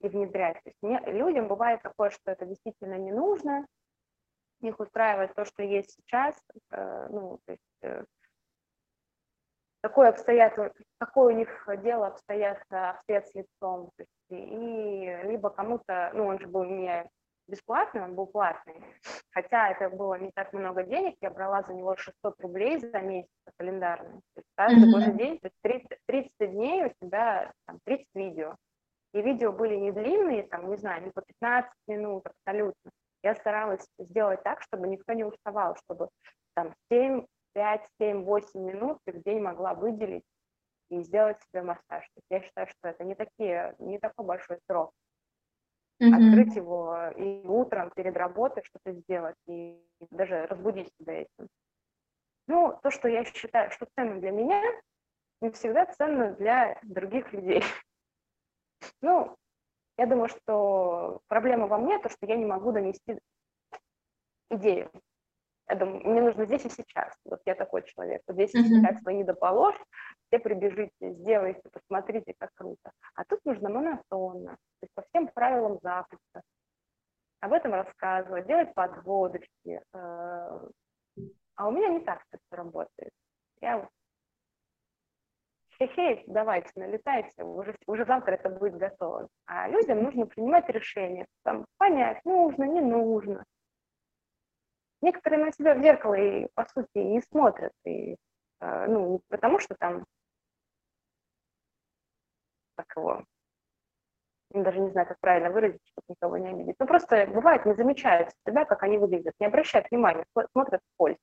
и 0.00 0.08
внедрять. 0.08 0.62
То 0.62 0.70
есть 0.70 0.78
мне, 0.82 1.00
людям 1.06 1.48
бывает 1.48 1.82
такое, 1.82 2.10
что 2.10 2.30
это 2.30 2.44
действительно 2.44 2.98
не 2.98 3.12
нужно, 3.12 3.66
их 4.68 4.80
устраивает 4.80 5.34
то, 5.34 5.44
что 5.44 5.62
есть 5.62 5.90
сейчас, 5.90 6.36
э, 6.70 7.08
ну, 7.10 7.38
то 7.44 7.52
есть 7.52 7.78
э, 7.82 8.04
такое 9.82 10.10
обстоятельство, 10.10 10.72
какое 10.98 11.34
у 11.34 11.36
них 11.36 11.68
дело 11.82 12.08
обстоят, 12.08 12.62
обстоят 12.70 13.28
с 13.28 13.34
лицом, 13.34 13.90
то 13.96 14.04
есть, 14.04 14.10
и 14.30 15.28
либо 15.28 15.50
кому-то, 15.50 16.10
ну, 16.14 16.26
он 16.26 16.38
же 16.38 16.46
был 16.46 16.64
не 16.64 17.08
бесплатный, 17.48 18.02
он 18.02 18.14
был 18.14 18.26
платный. 18.26 18.82
Хотя 19.30 19.70
это 19.70 19.90
было 19.94 20.18
не 20.18 20.30
так 20.32 20.52
много 20.52 20.82
денег, 20.84 21.16
я 21.20 21.30
брала 21.30 21.62
за 21.62 21.74
него 21.74 21.96
600 21.96 22.40
рублей 22.40 22.78
за 22.78 23.00
месяц 23.00 23.30
календарный. 23.56 24.20
То 24.34 24.38
есть 24.38 24.48
каждый 24.54 24.88
mm-hmm. 24.88 24.92
божий 24.92 25.12
день, 25.14 25.38
то 25.38 25.46
есть 25.48 25.56
30, 25.62 25.98
30 26.06 26.52
дней 26.52 26.84
у 26.84 26.88
тебя 27.00 27.52
там 27.66 27.78
30 27.84 28.06
видео. 28.14 28.56
И 29.14 29.20
видео 29.20 29.52
были 29.52 29.76
не 29.76 29.92
длинные, 29.92 30.44
там, 30.44 30.70
не 30.70 30.76
знаю, 30.76 31.04
не 31.04 31.10
по 31.10 31.20
15 31.20 31.70
минут 31.86 32.26
абсолютно. 32.26 32.90
Я 33.22 33.34
старалась 33.36 33.86
сделать 33.98 34.42
так, 34.42 34.62
чтобы 34.62 34.88
никто 34.88 35.12
не 35.12 35.24
уставал, 35.24 35.76
чтобы 35.76 36.08
там 36.54 36.74
7, 36.90 37.24
5, 37.54 37.88
7, 38.00 38.24
8 38.24 38.60
минут 38.60 38.98
ты 39.04 39.12
в 39.12 39.22
день 39.22 39.40
могла 39.40 39.74
выделить 39.74 40.24
и 40.90 41.02
сделать 41.02 41.40
себе 41.42 41.62
массаж. 41.62 42.04
То 42.04 42.16
есть 42.16 42.26
я 42.30 42.40
считаю, 42.40 42.66
что 42.66 42.88
это 42.88 43.04
не, 43.04 43.14
такие, 43.14 43.74
не 43.78 43.98
такой 43.98 44.26
большой 44.26 44.58
срок 44.66 44.92
mm-hmm. 46.02 46.14
открыть 46.14 46.56
его 46.56 47.08
и 47.16 47.46
утром 47.46 47.90
перед 47.94 48.16
работой 48.16 48.62
что-то 48.64 48.92
сделать, 48.92 49.36
и 49.46 49.78
даже 50.10 50.46
разбудить 50.46 50.92
себя 51.00 51.22
этим. 51.22 51.48
Ну, 52.48 52.78
то, 52.82 52.90
что 52.90 53.08
я 53.08 53.24
считаю, 53.24 53.70
что 53.70 53.86
ценно 53.96 54.20
для 54.20 54.30
меня, 54.30 54.60
не 55.40 55.50
всегда 55.50 55.86
ценно 55.86 56.32
для 56.32 56.78
других 56.82 57.32
людей. 57.32 57.62
Ну, 59.00 59.36
я 59.98 60.06
думаю, 60.06 60.28
что 60.28 61.20
проблема 61.28 61.66
во 61.66 61.78
мне, 61.78 61.98
то, 61.98 62.08
что 62.08 62.26
я 62.26 62.36
не 62.36 62.44
могу 62.44 62.72
донести 62.72 63.18
идею. 64.50 64.90
Я 65.68 65.76
думаю, 65.76 66.06
мне 66.06 66.20
нужно 66.20 66.44
здесь 66.44 66.64
и 66.64 66.70
сейчас. 66.70 67.14
Вот 67.24 67.40
я 67.46 67.54
такой 67.54 67.82
человек. 67.82 68.22
Вот 68.26 68.34
здесь 68.34 68.54
и 68.54 68.62
сейчас 68.62 69.02
вы 69.02 69.14
не 69.14 69.24
доположь, 69.24 69.78
все 70.26 70.38
прибежите, 70.38 71.12
сделайте, 71.12 71.62
посмотрите, 71.70 72.34
как 72.38 72.50
круто. 72.54 72.92
А 73.14 73.24
тут 73.24 73.40
нужно 73.44 73.70
монотонно, 73.70 74.52
то 74.52 74.82
есть 74.82 74.94
по 74.94 75.02
всем 75.02 75.28
правилам 75.28 75.78
запуска. 75.82 76.42
Об 77.40 77.52
этом 77.52 77.72
рассказывать, 77.74 78.46
делать 78.46 78.72
подводочки. 78.74 79.82
Э, 79.94 80.68
а 81.56 81.68
у 81.68 81.70
меня 81.70 81.88
не 81.88 82.00
так 82.00 82.22
это 82.30 82.42
работает. 82.50 83.12
Я 83.60 83.88
вот 85.82 85.90
хе-хей, 85.90 86.24
давайте, 86.26 86.70
налетайте, 86.76 87.42
уже, 87.42 87.76
уже 87.86 88.04
завтра 88.04 88.34
это 88.34 88.48
будет 88.48 88.76
готово. 88.76 89.28
А 89.46 89.68
людям 89.68 90.02
нужно 90.02 90.26
принимать 90.26 90.68
решение, 90.68 91.26
там, 91.44 91.64
понять, 91.78 92.24
нужно, 92.24 92.64
не 92.64 92.80
нужно. 92.80 93.44
Некоторые 95.00 95.44
на 95.44 95.52
себя 95.52 95.74
в 95.74 95.82
зеркало 95.82 96.14
и, 96.14 96.48
по 96.54 96.64
сути, 96.66 96.98
не 96.98 97.20
смотрят, 97.22 97.72
и, 97.84 98.16
э, 98.60 98.86
ну, 98.86 99.14
не 99.14 99.20
потому 99.28 99.58
что 99.58 99.74
там 99.78 100.04
так 102.76 102.86
его, 102.96 103.24
даже 104.50 104.80
не 104.80 104.90
знаю, 104.90 105.08
как 105.08 105.18
правильно 105.20 105.50
выразить, 105.50 105.80
чтобы 105.86 106.04
никого 106.08 106.36
не 106.36 106.48
обидеть. 106.48 106.76
Ну, 106.78 106.86
просто 106.86 107.26
бывает, 107.26 107.66
не 107.66 107.74
замечают 107.74 108.30
себя, 108.46 108.64
как 108.64 108.82
они 108.82 108.98
выглядят, 108.98 109.34
не 109.40 109.46
обращают 109.46 109.90
внимания, 109.90 110.24
смотрят 110.52 110.80
вскользь. 110.90 111.18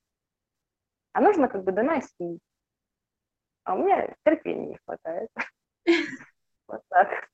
А 1.14 1.22
нужно 1.22 1.48
как 1.48 1.64
бы 1.64 1.72
доносить. 1.72 2.42
А 3.70 3.76
у 3.76 3.84
меня 3.84 4.16
терпения 4.26 4.66
не 4.66 4.80
хватает. 4.84 5.30
Вот 6.68 6.82
так. 6.90 7.30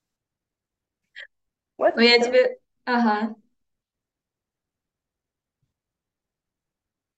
Вот 1.77 1.95
ну, 1.95 2.01
я 2.01 2.19
тебе... 2.19 2.57
Ага. 2.85 3.35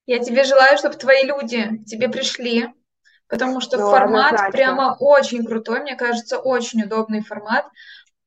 Я 0.05 0.19
тебе 0.19 0.43
желаю, 0.43 0.77
чтобы 0.77 0.95
твои 0.95 1.23
люди 1.23 1.77
к 1.77 1.85
тебе 1.85 2.09
пришли, 2.09 2.67
потому 3.27 3.59
что 3.59 3.77
ну, 3.77 3.89
формат 3.89 4.51
прямо 4.51 4.95
очень 4.99 5.45
крутой, 5.45 5.81
мне 5.81 5.95
кажется, 5.95 6.39
очень 6.39 6.83
удобный 6.83 7.23
формат. 7.23 7.67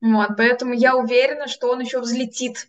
Вот, 0.01 0.31
поэтому 0.37 0.73
я 0.73 0.97
уверена, 0.97 1.47
что 1.47 1.71
он 1.71 1.81
еще 1.81 2.01
взлетит. 2.01 2.69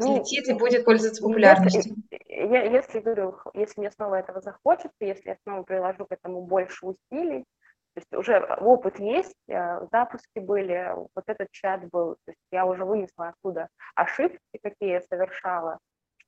Ну, 0.00 0.14
взлетит 0.14 0.46
ну, 0.48 0.54
и 0.54 0.58
будет 0.58 0.84
пользоваться 0.84 1.22
популярностью. 1.22 1.94
Если, 2.10 2.26
я, 2.28 2.64
если 2.64 3.00
говорю, 3.00 3.36
если 3.54 3.80
мне 3.80 3.90
снова 3.90 4.16
этого 4.16 4.40
захочется, 4.40 4.96
если 5.00 5.30
я 5.30 5.36
снова 5.44 5.62
приложу 5.62 6.06
к 6.06 6.12
этому 6.12 6.42
больше 6.42 6.86
усилий, 6.86 7.44
то 7.94 8.00
есть 8.00 8.12
уже 8.14 8.38
опыт 8.60 8.98
есть, 9.00 9.34
э, 9.48 9.86
запуски 9.90 10.38
были, 10.38 10.92
вот 10.96 11.24
этот 11.26 11.50
чат 11.50 11.88
был, 11.90 12.14
то 12.24 12.30
есть 12.30 12.40
я 12.52 12.64
уже 12.64 12.84
вынесла 12.84 13.28
оттуда 13.30 13.68
ошибки, 13.96 14.38
какие 14.62 14.92
я 14.92 15.00
совершала, 15.00 15.78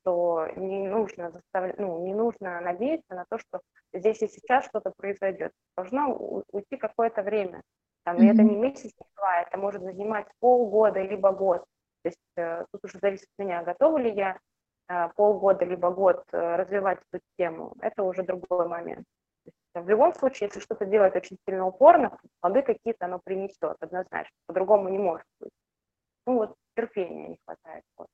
что 0.03 0.49
не 0.57 0.89
нужно 0.89 1.31
заставлять, 1.31 1.79
ну, 1.79 2.05
не 2.05 2.15
нужно 2.15 2.61
надеяться 2.61 3.15
на 3.15 3.25
то, 3.29 3.39
что 3.39 3.61
здесь 3.93 4.21
и 4.23 4.29
сейчас 4.29 4.67
что-то 4.67 4.93
произойдет. 4.97 5.53
Должно 5.77 6.43
уйти 6.51 6.77
какое-то 6.77 7.23
время. 7.23 7.63
Там, 8.05 8.17
mm-hmm. 8.17 8.25
И 8.25 8.27
это 8.27 8.43
не 8.43 8.57
месяц, 8.57 8.91
не 8.99 9.07
два, 9.17 9.43
это 9.43 9.57
может 9.57 9.83
занимать 9.83 10.27
полгода, 10.41 11.01
либо 11.01 11.31
год. 11.31 11.65
То 12.03 12.09
есть 12.09 12.19
э, 12.37 12.65
тут 12.73 12.85
уже 12.85 12.99
зависит 12.99 13.29
от 13.37 13.45
меня, 13.45 13.63
готова 13.63 13.99
ли 13.99 14.13
я 14.13 14.39
э, 14.89 15.09
полгода, 15.17 15.65
либо 15.65 15.91
год 15.91 16.25
э, 16.33 16.57
развивать 16.57 16.99
эту 17.11 17.23
тему. 17.39 17.75
Это 17.81 18.03
уже 18.03 18.23
другой 18.23 18.69
момент. 18.69 19.07
в 19.75 19.89
любом 19.89 20.13
случае, 20.15 20.49
если 20.49 20.61
что-то 20.61 20.85
делать 20.85 21.15
очень 21.17 21.39
сильно 21.47 21.67
упорно, 21.67 22.19
плоды 22.41 22.63
какие-то 22.63 23.07
оно 23.07 23.21
принесет 23.23 23.77
однозначно, 23.81 24.35
по-другому 24.47 24.89
не 24.89 24.99
может 24.99 25.27
быть. 25.41 25.53
Ну 26.27 26.35
вот 26.35 26.57
терпения 26.77 27.29
не 27.29 27.39
хватает. 27.45 27.85
Вот. 27.97 28.09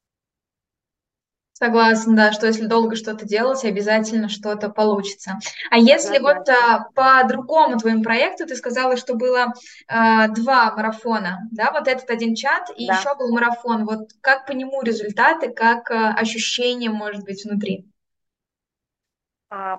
Согласна, 1.59 2.15
да, 2.15 2.31
что 2.31 2.47
если 2.47 2.67
долго 2.67 2.95
что-то 2.95 3.27
делать, 3.27 3.65
обязательно 3.65 4.29
что-то 4.29 4.71
получится. 4.71 5.41
А 5.73 5.77
если 5.77 6.21
вот 6.21 6.49
а, 6.49 6.87
по 6.95 7.27
другому 7.27 7.79
твоему 7.79 8.05
проекту, 8.05 8.47
ты 8.47 8.55
сказала, 8.55 8.97
что 8.97 9.17
было 9.17 9.53
а, 9.89 10.29
два 10.29 10.73
марафона, 10.77 11.41
да, 11.51 11.73
вот 11.73 11.89
этот 11.89 12.09
один 12.11 12.37
чат 12.37 12.71
и 12.77 12.87
да. 12.87 12.95
еще 12.95 13.13
был 13.17 13.33
марафон. 13.35 13.87
Вот 13.87 14.11
как 14.21 14.47
по 14.47 14.53
нему 14.53 14.83
результаты, 14.83 15.53
как 15.53 15.91
а, 15.91 16.15
ощущения, 16.15 16.91
может 16.91 17.25
быть, 17.25 17.45
внутри? 17.45 17.91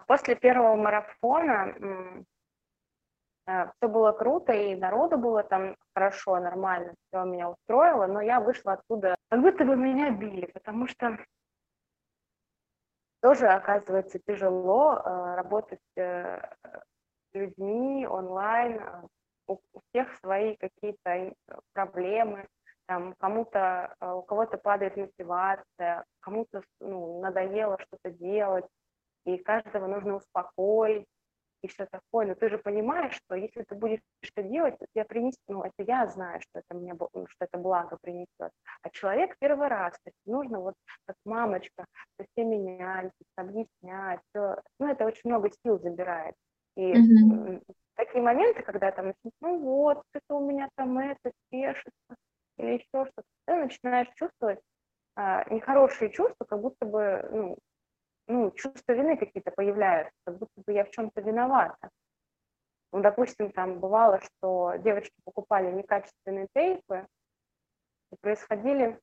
После 0.06 0.36
первого 0.36 0.76
марафона 0.76 1.74
а, 3.48 3.72
все 3.78 3.88
было 3.88 4.12
круто, 4.12 4.52
и 4.52 4.76
народу 4.76 5.18
было 5.18 5.44
там 5.44 5.78
хорошо, 5.96 6.40
нормально, 6.40 6.94
все 7.08 7.24
меня 7.24 7.52
устроило, 7.52 8.06
но 8.06 8.20
я 8.20 8.42
вышла 8.42 8.74
оттуда, 8.74 9.16
как 9.30 9.40
будто 9.40 9.64
бы 9.64 9.78
меня 9.78 10.12
били, 10.12 10.48
потому 10.54 10.86
что 10.86 11.18
тоже 13.22 13.48
оказывается 13.48 14.20
тяжело 14.20 14.94
э, 14.94 15.36
работать 15.36 15.80
э, 15.96 16.42
с 16.62 17.34
людьми 17.34 18.08
онлайн, 18.08 18.80
э, 18.80 19.02
у, 19.48 19.58
всех 19.90 20.14
свои 20.20 20.56
какие-то 20.58 21.34
проблемы, 21.74 22.48
там 22.86 23.14
кому-то, 23.20 23.96
у 24.00 24.22
кого-то 24.22 24.58
падает 24.58 24.98
мотивация, 24.98 26.06
кому-то 26.22 26.64
ну, 26.80 27.20
надоело 27.22 27.78
что-то 27.82 28.12
делать, 28.12 28.66
и 29.26 29.38
каждого 29.38 29.88
нужно 29.88 30.16
успокоить, 30.16 31.08
и 31.62 31.68
все 31.68 31.86
такое, 31.86 32.28
но 32.28 32.36
ты 32.36 32.50
же 32.50 32.58
понимаешь, 32.58 33.16
что 33.16 33.36
если 33.36 33.64
ты 33.64 33.76
будешь 33.76 34.00
что 34.22 34.44
делать, 34.44 34.78
то 34.78 34.86
тебе 34.94 35.06
принесет, 35.06 35.40
ну, 35.48 35.64
это 35.64 35.84
я 35.84 36.08
знаю, 36.08 36.42
что 36.42 36.60
это 36.60 36.76
мне, 36.76 36.94
ну, 37.14 37.28
что 37.28 37.46
это 37.46 37.58
благо 37.58 37.98
принесет, 38.02 38.52
а 38.82 38.90
человек 38.92 39.36
первый 39.40 39.68
раз, 39.68 39.94
то 39.94 40.10
есть 40.10 40.18
нужно 40.26 40.60
вот 40.60 40.76
как 41.06 41.16
мамочка 41.26 41.86
со 42.18 42.26
всеми 42.32 42.56
нянчить, 42.56 43.14
объяснять, 43.36 44.20
все, 44.30 44.62
ну, 44.80 44.88
это 44.88 45.06
очень 45.06 45.30
много 45.30 45.50
сил 45.64 45.80
забирает, 45.80 46.36
и 46.76 46.94
mm-hmm. 46.94 47.64
такие 47.96 48.24
моменты, 48.24 48.64
когда 48.64 48.92
там, 48.92 49.14
ну, 49.42 49.60
вот, 49.60 50.04
это 50.14 50.36
у 50.36 50.50
меня 50.50 50.70
там 50.76 50.98
это 50.98 51.32
спешится, 51.48 52.16
или 52.58 52.74
еще 52.74 53.06
что-то, 53.06 53.24
ты 53.46 53.56
начинаешь 53.56 54.10
чувствовать 54.16 54.60
а, 55.16 55.44
нехорошие 55.54 56.12
чувства, 56.12 56.46
как 56.46 56.62
будто 56.62 56.86
бы, 56.86 57.28
ну, 57.32 57.58
ну, 58.30 58.52
чувства 58.52 58.94
вины 58.94 59.18
какие-то 59.18 59.52
появляются, 59.52 60.16
как 60.24 60.38
будто 60.38 60.62
бы 60.66 60.72
я 60.72 60.86
в 60.86 60.92
чем-то 60.92 61.20
виновата. 61.22 61.90
Ну, 62.92 63.02
допустим, 63.02 63.52
там 63.52 63.80
бывало, 63.80 64.20
что 64.22 64.76
девочки 64.78 65.16
покупали 65.24 65.72
некачественные 65.72 66.48
тейпы, 66.54 67.08
и 68.12 68.16
происходили 68.22 69.00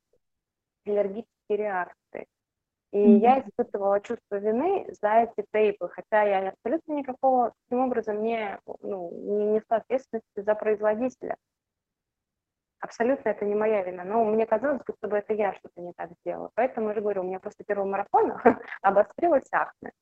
аллергические 0.85 1.59
реакции. 1.59 2.27
И 2.93 2.99
mm-hmm. 2.99 3.19
я 3.19 3.41
испытывала 3.41 4.01
чувство 4.01 4.37
вины 4.37 4.87
за 5.01 5.25
эти 5.25 5.45
тейпы, 5.53 5.89
хотя 5.89 6.23
я 6.23 6.49
абсолютно 6.51 6.93
никакого 6.95 7.53
таким 7.65 7.85
образом 7.85 8.23
не, 8.23 8.59
ну, 8.81 9.11
не 9.13 9.47
несла 9.55 9.79
ответственности 9.79 10.41
за 10.41 10.55
производителя 10.55 11.37
абсолютно 12.87 13.29
это 13.29 13.45
не 13.45 13.55
моя 13.55 13.83
вина, 13.83 14.05
но 14.05 14.25
мне 14.25 14.47
казалось, 14.47 14.83
будто 14.87 15.09
бы 15.09 15.19
это 15.19 15.35
я 15.35 15.53
что-то 15.55 15.81
не 15.81 15.93
так 15.93 16.11
сделала. 16.21 16.51
Поэтому 16.55 16.89
я 16.89 16.95
же 16.95 17.01
говорю, 17.01 17.23
у 17.23 17.25
меня 17.27 17.41
после 17.41 17.65
первого 17.65 17.87
марафона 17.87 18.41
обострилась 18.83 19.49
акне 19.51 19.93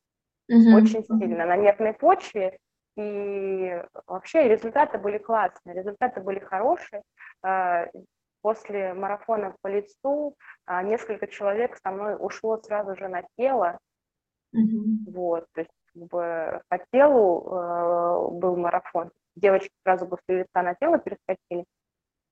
mm-hmm. 0.51 0.75
очень 0.77 1.05
сильно 1.05 1.47
на 1.47 1.57
нервной 1.57 1.95
почве, 1.95 2.59
и 2.97 3.83
вообще 4.07 4.49
результаты 4.49 4.99
были 4.99 5.19
классные, 5.19 5.75
результаты 5.75 6.21
были 6.21 6.39
хорошие. 6.39 7.03
А, 7.43 7.87
после 8.41 8.95
марафона 8.95 9.57
по 9.63 9.69
лицу 9.69 10.37
а, 10.67 10.83
несколько 10.83 11.27
человек 11.27 11.77
со 11.83 11.91
мной 11.91 12.17
ушло 12.19 12.59
сразу 12.59 12.95
же 12.97 13.09
на 13.09 13.25
тело, 13.37 13.79
mm-hmm. 14.55 15.13
вот, 15.13 15.47
то 15.53 15.61
есть 15.63 15.73
как 15.95 16.03
бы 16.09 16.63
по 16.69 16.79
телу 16.93 17.47
э, 17.47 18.29
был 18.33 18.57
марафон, 18.57 19.11
девочки 19.37 19.73
сразу 19.83 20.07
после 20.07 20.41
лица 20.41 20.63
на 20.63 20.75
тело 20.75 20.99
перескочили, 20.99 21.65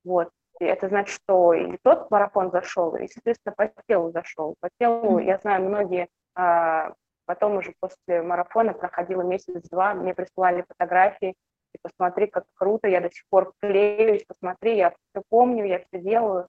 вот. 0.03 0.29
Это 0.59 0.87
значит, 0.87 1.15
что 1.15 1.53
и 1.53 1.77
тот 1.83 2.09
марафон 2.11 2.51
зашел, 2.51 2.95
и, 2.95 3.07
соответственно, 3.07 3.53
по 3.55 3.71
телу 3.87 4.11
зашел. 4.11 4.55
По 4.59 4.69
телу, 4.79 5.19
я 5.19 5.37
знаю, 5.39 5.63
многие 5.63 6.07
а, 6.35 6.93
потом 7.25 7.57
уже 7.57 7.73
после 7.79 8.21
марафона 8.21 8.73
проходило 8.73 9.21
месяц-два, 9.21 9.93
мне 9.93 10.13
присылали 10.13 10.65
фотографии, 10.67 11.35
и 11.73 11.77
посмотри, 11.81 12.27
как 12.27 12.45
круто, 12.53 12.87
я 12.87 13.01
до 13.01 13.09
сих 13.11 13.23
пор 13.29 13.53
клеюсь, 13.59 14.23
посмотри, 14.25 14.77
я 14.77 14.91
все 14.91 15.23
помню, 15.29 15.65
я 15.65 15.79
все 15.79 15.99
делаю. 15.99 16.47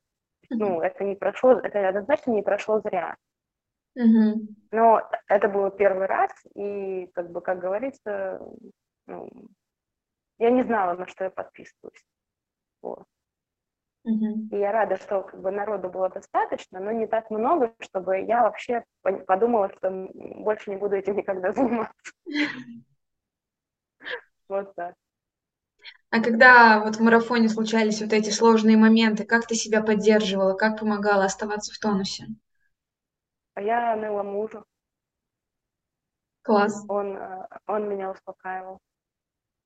Ну, 0.51 0.83
это 0.83 1.05
не 1.05 1.17
прошло, 1.17 1.53
это 1.53 1.89
однозначно 1.89 2.33
не 2.33 2.43
прошло 2.43 2.81
зря. 2.81 3.17
Mm-hmm. 3.99 4.35
Но 4.73 5.09
это 5.29 5.49
было 5.49 5.71
первый 5.71 6.07
раз, 6.07 6.31
и, 6.55 7.11
как 7.15 7.31
бы, 7.31 7.41
как 7.41 7.61
говорится, 7.61 8.41
ну, 9.07 9.31
я 10.39 10.51
не 10.51 10.65
знала, 10.65 10.97
на 10.97 11.07
что 11.07 11.25
я 11.25 11.31
подписываюсь. 11.31 12.05
Вот. 12.83 13.05
И 14.05 14.57
я 14.57 14.73
рада, 14.73 14.97
что 14.97 15.23
как 15.23 15.41
бы 15.41 15.51
народу 15.51 15.89
было 15.89 16.11
достаточно, 16.11 16.79
но 16.79 16.93
не 16.93 17.07
так 17.07 17.31
много, 17.31 17.73
чтобы 17.81 18.21
я 18.21 18.43
вообще 18.43 18.85
подумала, 19.27 19.71
что 19.77 19.91
больше 20.13 20.71
не 20.71 20.77
буду 20.77 20.97
этим 20.97 21.17
никогда 21.17 21.53
заниматься. 21.53 21.95
Вот 24.47 24.75
так. 24.75 24.95
А 26.11 26.23
когда 26.23 26.81
вот 26.81 26.97
в 26.97 27.01
марафоне 27.01 27.49
случались 27.49 28.03
вот 28.03 28.13
эти 28.13 28.29
сложные 28.29 28.77
моменты, 28.77 29.25
как 29.25 29.47
ты 29.47 29.55
себя 29.55 29.83
поддерживала, 29.83 30.55
как 30.55 30.79
помогала 30.79 31.25
оставаться 31.25 31.73
в 31.73 31.79
тонусе? 31.79 32.27
А 33.55 33.63
я 33.63 33.97
ныла 33.97 34.23
мужу. 34.23 34.65
Класс. 36.43 36.85
Он, 36.89 37.17
э, 37.17 37.47
он 37.67 37.89
меня 37.89 38.11
успокаивал. 38.11 38.81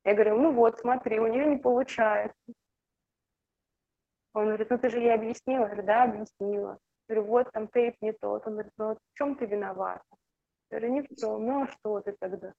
Я 0.05 0.15
говорю, 0.15 0.41
ну 0.41 0.53
вот, 0.53 0.79
смотри, 0.79 1.19
у 1.19 1.27
нее 1.27 1.45
не 1.47 1.57
получается. 1.57 2.37
Он 4.39 4.47
говорит, 4.47 4.71
ну 4.71 4.79
ты 4.79 4.89
же 4.91 4.99
ей 4.99 5.15
объяснила. 5.15 5.63
Я 5.63 5.67
говорю, 5.67 5.87
да, 5.87 6.03
объяснила. 6.05 6.79
Я 7.09 7.15
говорю, 7.15 7.31
вот 7.31 7.53
там 7.53 7.69
тейп 7.69 7.97
не 8.01 8.13
тот. 8.13 8.47
Он 8.47 8.53
говорит, 8.55 8.73
ну 8.77 8.95
в 8.95 8.99
чем 9.15 9.37
ты 9.37 9.47
виновата? 9.47 10.05
Я 10.71 10.79
говорю, 10.79 10.95
ни 10.95 11.01
в 11.01 11.17
чем. 11.17 11.47
Ну 11.47 11.63
а 11.63 11.69
что 11.69 12.01
ты 12.01 12.15
тогда? 12.19 12.53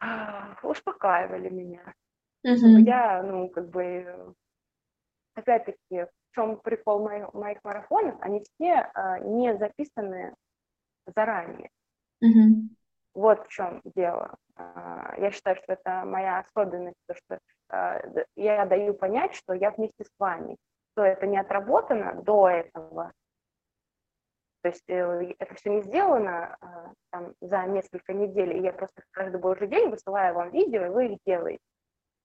А, 0.00 0.56
успокаивали 0.62 1.50
меня. 1.50 1.94
Mm-hmm. 2.46 2.82
Я, 2.86 3.22
ну, 3.22 3.48
как 3.50 3.68
бы, 3.68 4.34
опять-таки, 5.34 6.06
в 6.06 6.34
чем 6.34 6.58
прикол 6.58 7.02
моих, 7.02 7.32
моих 7.34 7.58
марафонов, 7.62 8.16
они 8.22 8.42
все 8.42 8.90
а, 8.94 9.18
не 9.18 9.56
записаны 9.58 10.34
заранее. 11.14 11.70
Mm-hmm. 12.24 12.76
Вот 13.14 13.46
в 13.46 13.48
чем 13.48 13.82
дело. 13.84 14.36
А, 14.74 15.14
я 15.18 15.30
считаю, 15.30 15.56
что 15.56 15.72
это 15.72 16.04
моя 16.04 16.38
особенность, 16.38 16.98
то, 17.06 17.14
что 17.14 17.38
а, 17.68 18.02
я 18.36 18.66
даю 18.66 18.94
понять, 18.94 19.34
что 19.34 19.54
я 19.54 19.70
вместе 19.70 20.04
с 20.04 20.10
вами, 20.18 20.56
что 20.92 21.04
это 21.04 21.26
не 21.26 21.38
отработано 21.38 22.14
до 22.22 22.48
этого. 22.48 23.12
То 24.62 24.68
есть 24.68 24.84
э, 24.88 25.34
это 25.38 25.54
все 25.54 25.70
не 25.70 25.82
сделано 25.82 26.56
а, 26.60 26.92
там, 27.10 27.32
за 27.40 27.62
несколько 27.64 28.12
недель, 28.12 28.54
и 28.58 28.60
я 28.60 28.72
просто 28.72 29.02
каждый 29.10 29.40
божий 29.40 29.68
день 29.68 29.88
высылаю 29.88 30.34
вам 30.34 30.50
видео, 30.50 30.86
и 30.86 30.90
вы 30.90 31.06
их 31.06 31.18
делаете. 31.26 31.62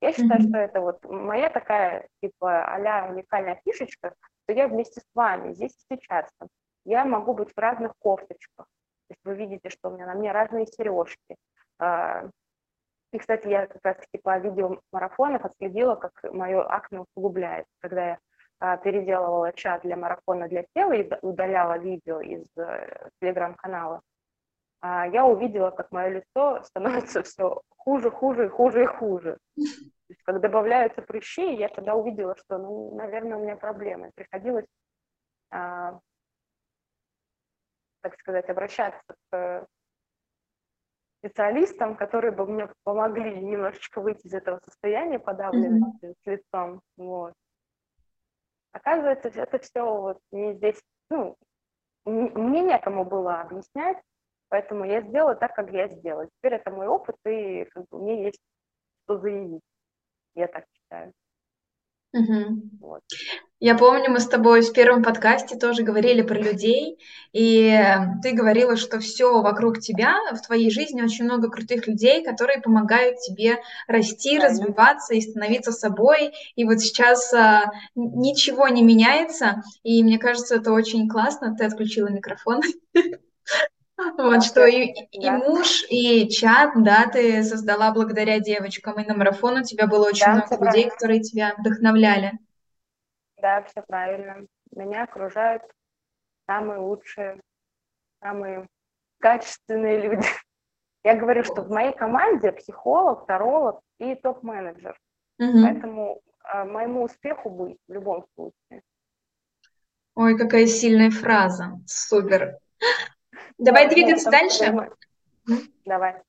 Я 0.02 0.12
считаю, 0.12 0.42
mm-hmm. 0.42 0.50
что 0.50 0.58
это 0.58 0.82
вот 0.82 1.06
моя 1.06 1.50
такая, 1.50 2.10
типа, 2.22 2.66
а 2.66 3.10
уникальная 3.10 3.62
фишечка, 3.64 4.14
что 4.44 4.54
я 4.54 4.68
вместе 4.68 5.00
с 5.00 5.06
вами, 5.14 5.54
здесь 5.54 5.72
и 5.72 5.96
сейчас. 5.96 6.30
Там. 6.38 6.50
Я 6.84 7.06
могу 7.06 7.34
быть 7.34 7.54
в 7.56 7.58
разных 7.58 7.94
кофточках. 8.00 8.66
То 9.08 9.12
есть 9.12 9.22
вы 9.24 9.36
видите, 9.36 9.70
что 9.70 9.90
у 9.90 9.94
меня 9.94 10.06
на 10.06 10.16
мне 10.16 10.32
разные 10.32 10.68
сережки, 10.68 11.38
и, 11.82 13.18
кстати, 13.18 13.48
я 13.48 13.68
как 13.68 13.82
раз-таки 13.84 14.18
по 14.22 14.38
видеомарафонах 14.38 15.46
отследила, 15.46 15.96
как 15.96 16.12
мое 16.34 16.62
акне 16.62 17.02
усугубляется, 17.02 17.72
когда 17.80 18.08
я 18.08 18.20
а, 18.60 18.78
переделывала 18.78 19.52
чат 19.54 19.82
для 19.84 19.96
марафона 19.96 20.48
для 20.48 20.66
тела 20.76 20.94
и 20.94 21.10
удаляла 21.22 21.78
видео 21.78 22.22
из 22.22 22.46
э, 22.58 23.10
телеграм-канала, 23.22 24.02
а, 24.82 25.08
я 25.08 25.26
увидела, 25.26 25.72
как 25.72 25.92
мое 25.92 26.10
лицо 26.10 26.62
становится 26.64 27.24
все 27.24 27.62
хуже, 27.70 28.12
хуже, 28.12 28.50
хуже 28.50 28.84
и 28.84 28.88
хуже. 28.88 29.38
То 29.56 29.62
есть, 30.10 30.22
как 30.24 30.40
добавляются 30.40 31.02
прыщи, 31.02 31.56
я 31.56 31.70
тогда 31.70 31.96
увидела, 31.96 32.36
что, 32.36 32.58
ну, 32.58 32.96
наверное, 32.96 33.38
у 33.38 33.44
меня 33.44 33.56
проблемы. 33.56 34.12
Приходилось, 34.16 34.68
а, 35.52 36.00
так 38.02 38.20
сказать, 38.20 38.50
обращаться 38.50 39.16
к 39.32 39.68
специалистам, 41.26 41.96
которые 41.96 42.32
бы 42.32 42.46
мне 42.46 42.70
помогли 42.84 43.40
немножечко 43.42 44.02
выйти 44.02 44.28
из 44.28 44.34
этого 44.34 44.60
состояния 44.66 45.20
подавленности 45.20 46.06
mm-hmm. 46.06 46.16
с 46.24 46.26
лицом. 46.26 46.82
Вот. 46.98 47.34
Оказывается, 48.72 49.30
это 49.30 49.60
все 49.60 49.84
вот 49.84 50.20
не 50.32 50.54
здесь, 50.54 50.82
ну, 51.10 51.36
мне 52.06 52.62
некому 52.62 53.06
было 53.06 53.42
объяснять, 53.42 53.98
Поэтому 54.50 54.86
я 54.86 55.02
сделала 55.02 55.36
так, 55.36 55.56
как 55.56 55.72
я 55.72 55.88
сделала. 55.88 56.28
Теперь 56.28 56.54
это 56.54 56.72
мой 56.72 56.88
опыт, 56.88 57.16
и 57.26 57.66
как 57.66 57.86
бы, 57.90 58.00
мне 58.00 58.26
есть 58.26 58.40
что 59.04 59.18
заявить. 59.18 59.64
Я 60.36 60.48
так 60.48 60.66
считаю. 60.72 61.14
Угу. 62.16 62.62
Вот. 62.80 63.02
Я 63.60 63.76
помню, 63.76 64.10
мы 64.10 64.20
с 64.20 64.28
тобой 64.28 64.62
в 64.62 64.72
первом 64.72 65.04
подкасте 65.04 65.58
тоже 65.58 65.84
говорили 65.84 66.22
про 66.22 66.38
людей, 66.38 66.98
и 67.34 67.78
ты 68.24 68.32
говорила, 68.32 68.78
что 68.78 69.00
все 69.00 69.42
вокруг 69.42 69.80
тебя, 69.80 70.16
в 70.34 70.40
твоей 70.46 70.70
жизни 70.72 71.02
очень 71.02 71.26
много 71.26 71.50
крутых 71.50 71.88
людей, 71.88 72.24
которые 72.24 72.62
помогают 72.62 73.20
тебе 73.20 73.58
расти, 73.88 74.38
Правильно. 74.38 74.50
развиваться 74.50 75.14
и 75.14 75.22
становиться 75.22 75.72
собой. 75.72 76.34
И 76.56 76.64
вот 76.64 76.80
сейчас 76.80 77.34
а, 77.34 77.72
ничего 77.96 78.70
не 78.70 78.84
меняется, 78.84 79.64
и 79.84 80.04
мне 80.04 80.20
кажется, 80.20 80.56
это 80.56 80.72
очень 80.72 81.10
классно. 81.10 81.56
Ты 81.58 81.66
отключила 81.66 82.08
микрофон. 82.08 82.62
Вот, 83.98 84.44
что 84.44 84.66
и, 84.66 84.92
и 85.12 85.30
муж, 85.30 85.86
и 85.90 86.28
чат, 86.30 86.72
да, 86.76 87.08
ты 87.08 87.44
создала 87.44 87.94
благодаря 87.94 88.40
девочкам, 88.40 89.00
и 89.00 89.06
на 89.06 89.16
марафон 89.16 89.60
у 89.60 89.64
тебя 89.64 89.88
было 89.88 90.08
очень 90.08 90.26
да, 90.26 90.34
много 90.34 90.56
людей, 90.56 90.60
правильно. 90.70 90.92
которые 90.92 91.20
тебя 91.22 91.56
вдохновляли. 91.58 92.34
Да, 93.42 93.64
все 93.64 93.82
правильно. 93.82 94.46
Меня 94.72 95.04
окружают 95.04 95.64
самые 96.46 96.80
лучшие, 96.80 97.40
самые 98.22 98.68
качественные 99.20 100.02
люди. 100.02 100.28
Я 101.04 101.16
говорю, 101.16 101.44
что 101.44 101.62
в 101.62 101.70
моей 101.70 101.94
команде 101.94 102.52
психолог, 102.52 103.26
таролог 103.28 103.80
и 104.00 104.16
топ-менеджер. 104.16 105.00
Угу. 105.40 105.62
Поэтому 105.62 106.22
э, 106.54 106.64
моему 106.66 107.04
успеху 107.04 107.50
быть 107.50 107.78
в 107.88 107.94
любом 107.94 108.26
случае. 108.36 108.82
Ой, 110.16 110.38
какая 110.38 110.66
сильная 110.66 111.12
фраза. 111.12 111.80
Супер. 111.86 112.58
Давай 113.58 113.90
двигаться 113.90 114.30
дальше. 114.30 114.90
Давай. 115.86 116.22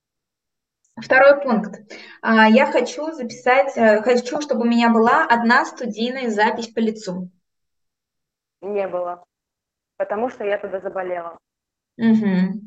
Второй 0.97 1.43
пункт. 1.43 1.81
А, 2.23 2.49
я 2.49 2.67
хочу 2.67 3.13
записать, 3.13 3.77
э, 3.77 4.01
хочу, 4.01 4.41
чтобы 4.41 4.63
у 4.63 4.65
меня 4.65 4.91
была 4.91 5.27
одна 5.27 5.67
студийная 5.67 6.31
запись 6.31 6.69
по 6.69 6.79
лицу. 6.79 7.31
Не 8.63 8.89
было, 8.89 9.23
потому 9.99 10.31
что 10.31 10.45
я 10.45 10.57
тогда 10.57 10.81
заболела. 10.81 11.39
Угу. 11.99 12.61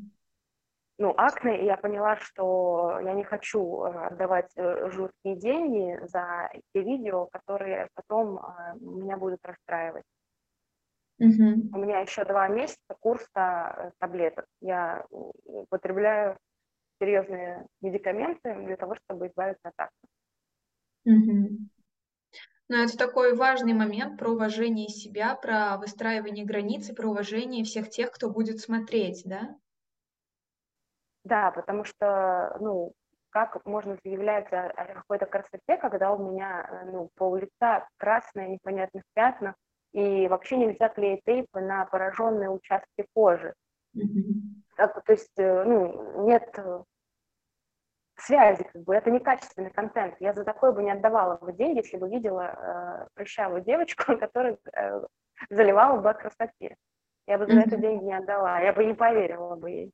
Ну, 1.00 1.14
акне, 1.18 1.62
и 1.62 1.66
я 1.66 1.78
поняла, 1.78 2.18
что 2.18 3.00
я 3.04 3.14
не 3.14 3.24
хочу 3.24 3.86
э, 3.86 4.08
отдавать 4.08 4.52
э, 4.58 4.92
жуткие 4.92 5.36
деньги 5.36 6.00
за 6.06 6.52
те 6.74 6.82
видео, 6.84 7.26
которые 7.28 7.90
потом 7.96 8.40
меня 8.80 9.18
будут 9.18 9.40
расстраивать. 9.44 10.06
Угу. 11.20 11.76
У 11.76 11.78
меня 11.78 12.00
еще 12.00 12.24
два 12.24 12.48
месяца 12.48 12.96
курса 13.00 13.28
э, 13.36 13.92
таблеток. 14.00 14.46
Я 14.62 15.06
употребляю 15.10 16.38
серьезные 17.02 17.68
медикаменты 17.82 18.56
для 18.66 18.78
того, 18.78 18.96
чтобы 18.96 19.28
избавиться 19.28 19.70
от 19.70 19.74
акне. 19.78 20.10
Угу. 21.06 21.58
Ну, 22.70 22.84
это 22.84 22.98
такой 22.98 23.36
важный 23.36 23.74
момент 23.74 24.18
про 24.18 24.30
уважение 24.30 24.88
себя, 24.88 25.36
про 25.36 25.78
выстраивание 25.78 26.46
границ 26.46 26.90
и 26.90 26.94
про 26.94 27.08
уважение 27.08 27.66
всех 27.66 27.90
тех, 27.90 28.12
кто 28.12 28.30
будет 28.30 28.60
смотреть, 28.60 29.24
да? 29.26 29.58
Да, 31.26 31.52
потому 31.52 31.84
что, 31.84 32.56
ну, 32.62 32.94
как 33.32 33.66
можно 33.66 33.98
заявлять 34.04 34.52
о, 34.54 34.68
о 34.70 34.94
какой-то 34.94 35.26
красоте, 35.26 35.78
когда 35.82 36.12
у 36.12 36.32
меня, 36.32 36.66
э, 36.70 36.92
ну, 36.92 37.10
пол 37.16 37.36
лица 37.36 37.88
красное, 37.98 38.48
непонятных 38.48 39.04
пятнах, 39.14 39.56
и 39.94 40.28
вообще 40.28 40.58
нельзя 40.58 40.90
клеить 40.90 41.24
тейпы 41.26 41.60
на 41.60 41.86
пораженные 41.86 42.50
участки 42.50 43.06
кожи. 43.14 43.54
Mm-hmm. 43.96 44.64
Так, 44.78 45.04
то 45.04 45.12
есть, 45.12 45.38
э, 45.38 45.64
ну, 45.64 46.28
нет 46.28 46.48
э, 46.58 46.84
связи, 48.18 48.64
как 48.64 48.84
бы, 48.84 48.96
это 48.96 49.10
некачественный 49.10 49.72
контент. 49.72 50.16
Я 50.20 50.34
за 50.34 50.44
такое 50.44 50.72
бы 50.72 50.84
не 50.84 50.92
отдавала 50.92 51.38
бы 51.38 51.54
деньги, 51.54 51.80
если 51.80 51.98
бы 51.98 52.10
видела 52.10 52.44
э, 52.44 53.08
прыщавую 53.16 53.62
девочку, 53.62 54.04
которая 54.20 54.58
э, 54.74 55.02
заливала 55.50 56.00
бы 56.00 56.10
о 56.10 56.14
красоте. 56.14 56.76
Я 57.28 57.38
бы 57.38 57.46
за 57.46 57.54
mm-hmm. 57.54 57.68
это 57.68 57.78
деньги 57.78 58.04
не 58.04 58.14
отдала, 58.14 58.60
я 58.60 58.74
бы 58.74 58.86
не 58.86 58.94
поверила 58.94 59.56
бы 59.56 59.70
ей. 59.70 59.92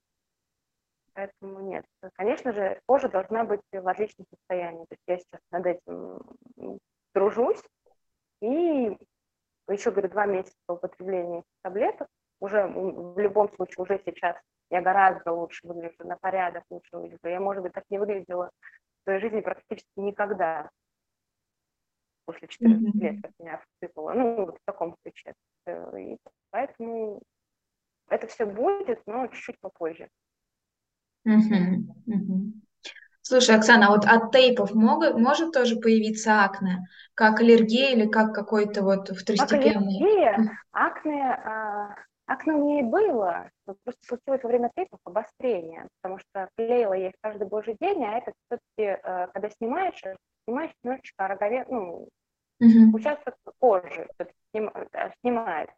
Поэтому 1.14 1.62
нет. 1.62 1.86
Конечно 2.16 2.52
же, 2.52 2.82
кожа 2.86 3.08
должна 3.08 3.46
быть 3.46 3.62
в 3.72 3.88
отличном 3.88 4.28
состоянии. 4.30 4.86
То 4.86 4.96
есть 4.96 5.04
я 5.08 5.18
сейчас 5.18 5.42
над 5.50 5.66
этим 5.66 6.80
дружусь, 7.14 7.64
и 8.42 8.98
еще, 9.74 9.92
говорю, 9.92 10.10
два 10.10 10.26
месяца 10.26 10.56
употребления 10.68 11.44
таблеток, 11.62 12.08
уже 12.40 12.68
в 12.68 13.18
любом 13.20 13.54
случае, 13.56 13.84
уже 13.84 14.02
сейчас 14.06 14.36
я 14.70 14.82
гораздо 14.82 15.32
лучше 15.32 15.68
выгляжу, 15.68 15.96
на 16.00 16.18
порядок 16.18 16.64
лучше 16.70 16.98
выгляжу. 16.98 17.20
Я, 17.24 17.40
может 17.40 17.64
быть, 17.64 17.74
так 17.74 17.84
не 17.90 18.00
выглядела 18.00 18.52
в 19.00 19.04
своей 19.04 19.20
жизни 19.20 19.42
практически 19.42 19.90
никогда 19.98 20.70
после 22.26 22.48
14 22.48 22.84
mm-hmm. 22.84 23.00
лет, 23.00 23.22
как 23.22 23.32
меня 23.40 23.62
всыпало. 23.78 24.14
Ну, 24.14 24.46
в 24.48 24.58
таком 24.66 24.96
ключе. 25.04 25.34
И 25.68 26.18
поэтому 26.50 27.22
это 28.10 28.28
все 28.28 28.46
будет, 28.46 29.02
но 29.06 29.28
чуть-чуть 29.28 29.60
попозже. 29.60 30.10
Mm-hmm. 31.28 31.86
Mm-hmm. 32.08 32.52
Слушай, 33.28 33.56
Оксана, 33.56 33.88
а 33.88 33.90
вот 33.90 34.06
от 34.06 34.32
тейпов 34.32 34.76
могут, 34.76 35.18
может 35.18 35.52
тоже 35.52 35.78
появиться 35.78 36.44
акне, 36.44 36.88
как 37.16 37.40
аллергия 37.40 37.90
или 37.90 38.08
как 38.08 38.36
какой-то 38.36 38.84
вот 38.84 39.10
второстепенный? 39.10 39.74
Как 39.74 39.76
аллергия, 39.76 40.60
акне, 40.72 41.24
а, 41.24 41.96
акне 42.28 42.54
у 42.54 42.64
меня 42.64 42.80
и 42.82 42.84
было, 42.84 43.50
просто 43.66 44.06
случилось 44.06 44.44
во 44.44 44.50
время 44.50 44.70
тейпов 44.76 45.00
обострение, 45.06 45.88
потому 46.00 46.20
что 46.20 46.50
клеила 46.56 46.94
я 46.94 47.08
их 47.08 47.16
каждый 47.20 47.48
божий 47.48 47.76
день, 47.82 48.06
а 48.06 48.20
это 48.20 48.32
все-таки, 48.46 49.02
а, 49.04 49.28
когда 49.34 49.50
снимаешь, 49.50 50.04
снимаешь 50.48 50.72
немножечко 50.84 51.28
рогове, 51.28 51.66
ну, 51.68 52.08
угу. 52.60 52.96
участок 52.96 53.34
кожи 53.58 54.08
э, 54.20 54.26
снимает. 55.22 55.72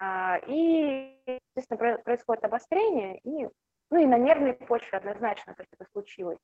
А, 0.00 0.38
и, 0.48 1.20
естественно, 1.54 1.98
происходит 1.98 2.44
обострение, 2.44 3.20
и 3.22 3.46
ну 3.92 3.98
и 3.98 4.06
на 4.06 4.16
нервной 4.16 4.54
почве 4.54 4.98
однозначно, 4.98 5.54
то 5.54 5.62
есть 5.62 5.72
это 5.78 5.86
случилось. 5.92 6.38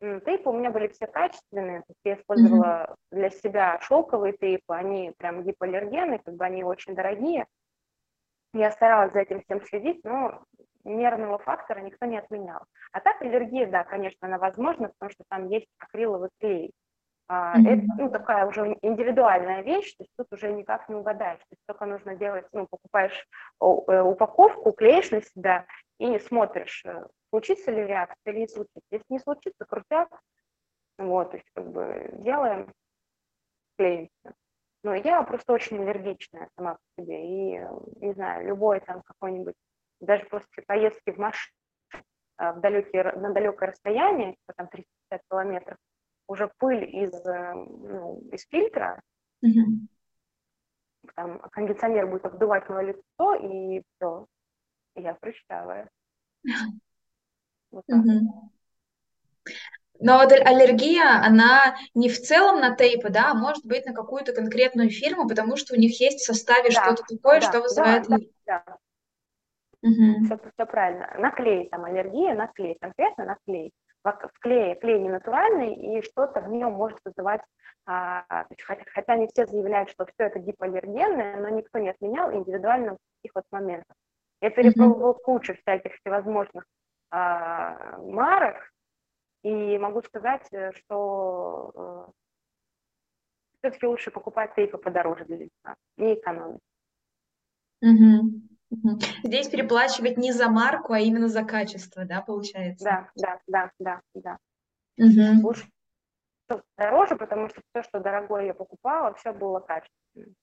Тейпы 0.00 0.48
у 0.48 0.54
меня 0.54 0.70
были 0.70 0.88
все 0.88 1.06
качественные, 1.06 1.80
то 1.80 1.86
есть 1.88 2.00
я 2.04 2.14
использовала 2.14 2.64
mm-hmm. 2.64 2.94
для 3.12 3.30
себя 3.30 3.78
шелковые 3.82 4.32
тейпы, 4.32 4.74
они 4.74 5.12
прям 5.18 5.42
гипоаллергены, 5.42 6.20
как 6.24 6.34
бы 6.36 6.44
они 6.44 6.64
очень 6.64 6.94
дорогие. 6.94 7.46
Я 8.54 8.70
старалась 8.70 9.12
за 9.12 9.20
этим 9.20 9.42
всем 9.42 9.60
следить, 9.66 10.02
но 10.04 10.42
нервного 10.84 11.38
фактора 11.38 11.80
никто 11.80 12.06
не 12.06 12.16
отменял. 12.16 12.62
А 12.92 13.00
так 13.00 13.20
аллергия, 13.20 13.66
да, 13.66 13.84
конечно, 13.84 14.26
она 14.26 14.38
возможна, 14.38 14.88
потому 14.88 15.10
что 15.10 15.24
там 15.28 15.48
есть 15.48 15.68
акриловый 15.78 16.30
клей. 16.40 16.72
Mm-hmm. 17.30 17.68
Это 17.68 17.84
ну, 17.98 18.10
такая 18.10 18.46
уже 18.46 18.78
индивидуальная 18.80 19.60
вещь, 19.60 19.94
то 19.96 20.04
есть 20.04 20.12
тут 20.16 20.28
уже 20.32 20.50
никак 20.50 20.88
не 20.88 20.94
угадаешь. 20.94 21.40
То 21.40 21.52
есть 21.52 21.62
только 21.66 21.84
нужно 21.84 22.16
делать, 22.16 22.46
ну, 22.52 22.66
покупаешь 22.66 23.26
э, 23.60 24.00
упаковку, 24.00 24.72
клеишь 24.72 25.10
на 25.10 25.20
себя 25.20 25.66
и 26.00 26.18
смотришь, 26.18 26.82
э, 26.86 27.06
случится 27.28 27.70
ли 27.70 27.86
реакция 27.86 28.32
или 28.32 28.40
не 28.40 28.48
случится. 28.48 28.80
Если 28.90 29.04
не 29.10 29.18
случится, 29.18 29.66
крутяк, 29.66 30.08
вот, 30.96 31.30
то 31.30 31.36
есть 31.36 31.48
как 31.54 31.70
бы 31.70 32.10
делаем, 32.24 32.72
клеимся. 33.76 34.34
Но 34.82 34.94
я 34.94 35.22
просто 35.22 35.52
очень 35.52 35.78
аллергичная 35.78 36.48
сама 36.56 36.74
по 36.76 37.02
себе, 37.02 37.26
и, 37.26 37.58
э, 37.58 37.68
не 38.00 38.14
знаю, 38.14 38.46
любой 38.46 38.80
там 38.80 39.02
какой-нибудь, 39.02 39.54
даже 40.00 40.24
после 40.24 40.62
поездки 40.66 41.10
в 41.10 41.18
машине 41.18 41.52
э, 42.38 42.52
в 42.52 42.60
далекие, 42.60 43.12
на 43.12 43.34
далекое 43.34 43.70
расстояние, 43.70 44.36
там 44.56 44.68
350 44.68 45.20
километров, 45.30 45.76
уже 46.28 46.50
пыль 46.56 46.84
из, 46.84 47.12
ну, 47.24 48.22
из 48.32 48.46
фильтра, 48.46 49.02
mm-hmm. 49.44 51.12
там 51.14 51.40
кондиционер 51.50 52.06
будет 52.06 52.24
обдувать 52.24 52.66
мое 52.70 52.92
лицо, 52.92 53.34
и 53.34 53.82
все, 53.82 54.26
я 54.96 55.14
прыщавая. 55.14 55.88
Вот 57.70 57.84
Но 60.00 60.18
вот 60.18 60.32
аллергия, 60.32 61.24
она 61.24 61.76
не 61.94 62.08
в 62.08 62.18
целом 62.20 62.60
на 62.60 62.74
тейпы, 62.74 63.10
да, 63.10 63.30
а 63.30 63.34
может 63.34 63.64
быть 63.64 63.86
на 63.86 63.92
какую-то 63.92 64.32
конкретную 64.32 64.90
фирму, 64.90 65.28
потому 65.28 65.56
что 65.56 65.74
у 65.74 65.78
них 65.78 66.00
есть 66.00 66.20
в 66.20 66.24
составе 66.24 66.70
да, 66.70 66.82
что-то 66.82 67.04
такое, 67.04 67.40
да, 67.40 67.46
что 67.46 67.60
вызывает... 67.60 68.08
Да, 68.08 68.16
да, 68.46 68.62
да. 68.66 68.78
Угу. 69.82 70.24
Все, 70.24 70.38
все 70.38 70.66
правильно. 70.66 71.10
На 71.18 71.30
клей 71.30 71.68
там 71.68 71.84
аллергия, 71.84 72.34
на 72.34 72.48
клей, 72.48 72.76
конкретно 72.80 73.24
на 73.24 73.36
клей. 73.46 73.72
В 74.02 74.40
клее, 74.40 74.76
клей 74.76 74.98
не 74.98 75.10
натуральный, 75.10 75.74
и 75.74 76.02
что-то 76.02 76.40
в 76.40 76.48
нем 76.48 76.72
может 76.72 76.98
вызывать, 77.04 77.42
а, 77.84 78.24
хотя, 78.64 78.82
хотя 78.86 79.16
не 79.16 79.28
все 79.28 79.46
заявляют, 79.46 79.90
что 79.90 80.06
все 80.06 80.24
это 80.24 80.38
гипоаллергенное, 80.38 81.36
но 81.36 81.50
никто 81.50 81.78
не 81.78 81.90
отменял 81.90 82.32
индивидуально 82.32 82.96
таких 83.20 83.34
вот 83.34 83.44
моментах. 83.50 83.94
Я 84.40 84.50
перепробовала 84.50 85.12
mm-hmm. 85.12 85.22
кучу 85.22 85.54
всяких 85.54 85.94
всевозможных 85.96 86.64
а, 87.10 87.98
марок, 87.98 88.72
и 89.42 89.78
могу 89.78 90.02
сказать, 90.02 90.46
э, 90.52 90.72
что 90.72 91.72
э, 91.74 92.12
все-таки 93.58 93.86
лучше 93.86 94.10
покупать 94.10 94.54
тейпы 94.54 94.78
подороже 94.78 95.24
для 95.24 95.38
лица, 95.38 95.76
не 95.96 96.14
экономить. 96.14 96.60
Угу. 97.82 99.00
Здесь 99.24 99.48
переплачивать 99.48 100.18
не 100.18 100.32
за 100.32 100.48
марку, 100.50 100.92
а 100.92 101.00
именно 101.00 101.28
за 101.28 101.44
качество, 101.44 102.04
да, 102.04 102.20
получается? 102.20 102.84
Да, 102.84 103.10
да, 103.16 103.40
да, 103.46 103.70
да, 103.78 104.00
да. 104.14 104.38
Угу. 104.98 105.46
Лучше 105.46 105.66
дороже, 106.76 107.16
потому 107.16 107.48
что 107.48 107.62
все, 107.70 107.82
что 107.82 108.00
дорогое 108.00 108.46
я 108.46 108.54
покупала, 108.54 109.14
все 109.14 109.32
было 109.32 109.60
качественным. 109.60 110.34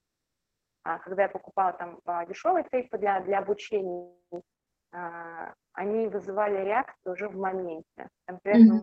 А 0.87 0.99
когда 0.99 1.23
я 1.23 1.29
покупала 1.29 1.73
там 1.73 1.99
а, 2.05 2.25
дешевые 2.25 2.65
тейпы 2.71 2.97
для, 2.97 3.19
для 3.19 3.39
обучения, 3.39 4.09
а, 4.93 5.53
они 5.73 6.07
вызывали 6.07 6.63
реакцию 6.63 7.11
уже 7.11 7.27
в 7.27 7.35
моменте. 7.35 8.07
Конкретно, 8.25 8.81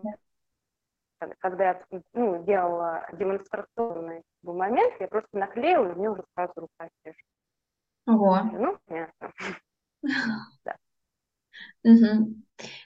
mm-hmm. 1.19 1.33
когда 1.39 1.63
я 1.63 1.85
ну, 2.13 2.43
делала 2.43 3.07
демонстрационный 3.13 4.21
момент, 4.43 4.93
я 4.99 5.07
просто 5.07 5.35
наклеила, 5.35 5.91
и 5.91 5.95
мне 5.95 6.11
уже 6.11 6.23
сразу 6.35 6.53
рука 6.57 6.89
чешет. 7.03 7.25
Ого. 8.05 8.37
Ну, 8.53 8.77
понятно. 8.85 9.31
Да. 10.63 10.75
Угу. 11.83 12.35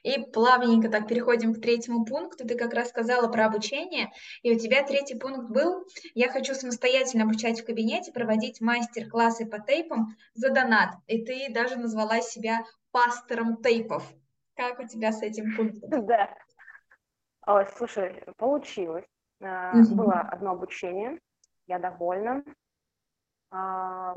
И 0.04 0.20
плавненько 0.32 0.90
так 0.90 1.08
переходим 1.08 1.54
к 1.54 1.62
третьему 1.62 2.06
пункту. 2.06 2.48
Ты 2.48 2.58
как 2.58 2.74
раз 2.74 2.90
сказала 2.90 3.32
про 3.32 3.46
обучение, 3.46 4.12
и 4.42 4.56
у 4.56 4.60
тебя 4.60 4.84
третий 4.84 5.18
пункт 5.18 5.50
был 5.52 5.86
«Я 6.16 6.30
хочу 6.32 6.54
самостоятельно 6.54 7.26
обучать 7.26 7.62
в 7.62 7.66
кабинете, 7.66 8.12
проводить 8.12 8.62
мастер-классы 8.62 9.46
по 9.46 9.60
тейпам 9.60 10.16
за 10.34 10.50
донат». 10.50 10.96
И 11.08 11.24
ты 11.24 11.54
даже 11.54 11.76
назвала 11.76 12.22
себя 12.22 12.66
пастором 12.92 13.62
тейпов. 13.62 14.04
Как 14.56 14.80
у 14.80 14.88
тебя 14.88 15.12
с 15.12 15.22
этим 15.22 15.56
пунктом? 15.56 16.06
Да. 16.06 16.36
Ой, 17.46 17.66
слушай, 17.78 18.24
получилось. 18.38 19.06
Угу. 19.40 19.96
Было 19.96 20.20
одно 20.20 20.52
обучение, 20.52 21.20
я 21.68 21.80
довольна. 21.80 22.44
А, 23.52 24.16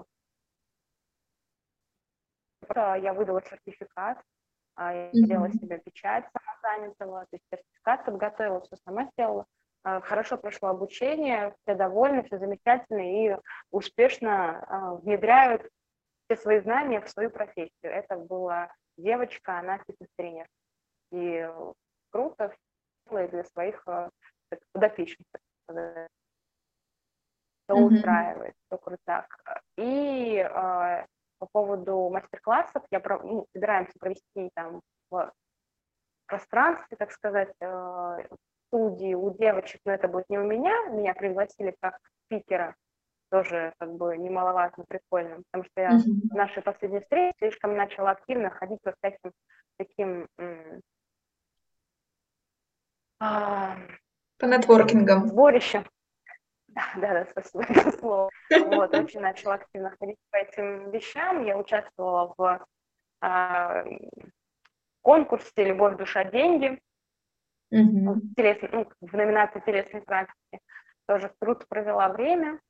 я 2.74 3.14
выдала 3.14 3.42
сертификат, 3.42 4.18
я 4.76 5.06
mm-hmm. 5.08 5.26
делала 5.26 5.52
себе 5.52 5.78
печать 5.78 6.24
самозанятого, 6.32 7.20
то 7.22 7.28
есть 7.32 7.44
сертификат 7.50 8.04
подготовила, 8.04 8.60
все 8.60 8.76
сама 8.84 9.08
сделала. 9.12 9.46
А, 9.84 10.00
хорошо 10.00 10.38
прошло 10.38 10.68
обучение, 10.68 11.54
все 11.62 11.74
довольны, 11.74 12.22
все 12.22 12.38
замечательно 12.38 13.00
и 13.00 13.36
успешно 13.70 14.64
а, 14.66 14.94
внедряют 14.94 15.68
все 16.24 16.36
свои 16.36 16.60
знания 16.60 17.00
в 17.00 17.08
свою 17.08 17.30
профессию. 17.30 17.72
Это 17.82 18.16
была 18.16 18.72
девочка, 18.96 19.58
она 19.58 19.78
фитнес-тренер. 19.78 20.46
И 21.10 21.50
круто 22.10 22.54
для 23.10 23.44
своих 23.44 23.84
подопечных. 24.72 25.26
Все 25.66 26.08
mm-hmm. 27.68 27.74
устраивает, 27.74 28.54
все 28.66 28.78
круто. 28.78 29.26
И 29.76 30.38
по 31.42 31.48
поводу 31.50 32.08
мастер-классов, 32.08 32.84
я 32.92 33.02
ну, 33.24 33.46
собираемся 33.52 33.98
провести 33.98 34.50
там 34.54 34.80
в 35.10 35.32
пространстве, 36.26 36.96
так 36.96 37.10
сказать, 37.10 37.52
э, 37.60 38.26
студии 38.68 39.14
у 39.14 39.36
девочек, 39.36 39.80
но 39.84 39.92
это 39.92 40.06
будет 40.06 40.30
не 40.30 40.38
у 40.38 40.44
меня, 40.44 40.86
меня 40.90 41.14
пригласили 41.14 41.74
как 41.80 41.98
спикера, 42.26 42.76
тоже 43.28 43.72
как 43.78 43.92
бы 43.92 44.16
немаловажно, 44.16 44.84
прикольно, 44.86 45.42
потому 45.50 45.64
что 45.64 45.80
я 45.80 45.90
mm-hmm. 45.96 46.30
в 46.30 46.34
нашей 46.34 46.62
последней 46.62 47.00
встрече 47.00 47.34
слишком 47.38 47.76
начала 47.76 48.12
активно 48.12 48.50
ходить 48.50 48.80
по 48.82 48.92
всяким 48.92 49.32
таким 49.78 50.28
а, 53.18 53.76
по 54.38 54.44
нетворкингам. 54.44 55.26
Сборищам, 55.26 55.86
да, 56.74 56.82
да, 56.96 57.12
да, 57.14 57.26
спасибо 57.30 57.64
за 57.74 57.92
слово. 57.92 58.30
Вот, 58.50 58.94
очень 58.94 59.20
начала 59.20 59.54
активно 59.54 59.94
ходить 59.98 60.18
по 60.30 60.36
этим 60.36 60.90
вещам. 60.90 61.44
Я 61.44 61.58
участвовала 61.58 62.34
в 62.36 62.66
а, 63.20 63.84
конкурсе 65.02 65.50
«Любовь, 65.56 65.96
душа, 65.96 66.24
деньги». 66.24 66.80
Mm-hmm. 67.72 68.20
Телесный, 68.36 68.68
ну, 68.72 68.88
в 69.00 69.12
номинации 69.16 69.62
«Телесной 69.64 70.02
практики». 70.02 70.60
Тоже 71.06 71.32
круто 71.40 71.66
провела 71.68 72.08
время. 72.08 72.60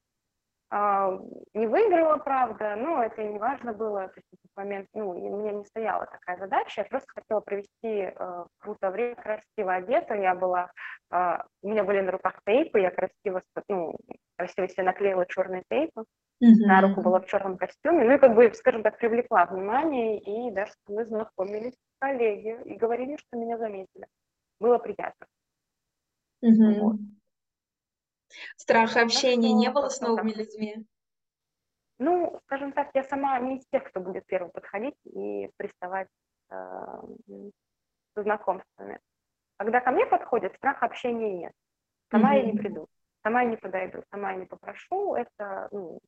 А, 0.75 1.19
не 1.53 1.67
выиграла, 1.67 2.17
правда, 2.17 2.77
но 2.77 3.03
это 3.03 3.21
и 3.21 3.29
не 3.29 3.39
важно 3.39 3.75
было. 3.75 4.09
То 4.09 4.15
есть 4.17 4.27
в 4.31 4.33
этот 4.33 4.57
момент, 4.57 4.89
ну, 4.95 5.11
у 5.11 5.43
меня 5.43 5.53
не 5.53 5.67
стояла 5.67 6.07
такая 6.07 6.39
задача. 6.39 6.81
Я 6.81 6.85
просто 6.87 7.13
хотела 7.13 7.41
провести 7.41 7.69
э, 7.83 8.45
круто 8.57 8.91
время, 8.91 9.15
красиво 9.17 9.75
одета. 9.75 10.15
Я 10.15 10.35
была, 10.35 10.71
э, 11.13 11.39
у 11.61 11.69
меня 11.69 11.85
были 11.85 12.01
на 12.01 12.13
руках 12.13 12.41
тейпы, 12.47 12.81
я 12.81 12.91
красиво, 12.91 13.43
ну, 13.69 13.95
красиво 14.39 14.67
себе 14.67 14.85
наклеила 14.85 15.27
черные 15.27 15.63
тейпы. 15.69 16.05
Mm-hmm. 16.43 16.67
На 16.67 16.81
руку 16.81 17.03
была 17.03 17.21
в 17.21 17.27
черном 17.27 17.59
костюме. 17.59 18.05
Ну 18.05 18.15
и 18.15 18.19
как 18.19 18.35
бы, 18.35 18.51
скажем 18.55 18.83
так, 18.83 18.97
привлекла 18.97 19.45
внимание, 19.45 20.21
и 20.21 20.51
даже 20.53 20.73
мы 20.89 21.05
знакомились 21.05 21.77
коллеги 21.99 22.57
и 22.65 22.77
говорили, 22.77 23.19
что 23.19 23.37
меня 23.37 23.59
заметили. 23.59 24.07
Было 24.59 24.79
приятно. 24.79 25.27
Mm-hmm. 26.43 26.81
Вот. 26.81 26.97
Страха 28.57 29.03
общения 29.03 29.53
не 29.53 29.71
было 29.71 29.89
с 29.89 30.01
новыми 30.01 30.33
людьми? 30.33 30.87
Ну, 31.99 32.41
скажем 32.47 32.73
так, 32.73 32.91
я 32.95 33.05
сама 33.05 33.39
не 33.39 33.59
из 33.59 33.67
тех, 33.69 33.85
кто 33.85 34.01
будет 34.01 34.27
первым 34.27 34.51
подходить 34.51 34.97
и 35.05 35.49
приставать 35.57 36.09
э, 36.51 36.57
со 38.15 38.23
знакомствами. 38.23 38.99
Когда 39.57 39.81
ко 39.81 39.93
мне 39.93 40.07
подходят, 40.07 40.55
страха 40.57 40.87
общения 40.87 41.37
нет. 41.39 41.53
Сама 42.11 42.35
mm-hmm. 42.35 42.39
я 42.39 42.53
не 42.53 42.59
приду, 42.59 42.89
сама 43.23 43.43
я 43.43 43.51
не 43.51 43.57
подойду, 43.57 44.03
сама 44.11 44.33
я 44.33 44.39
не 44.39 44.47
попрошу. 44.47 45.15
Это 45.15 45.69
ну, 45.71 46.01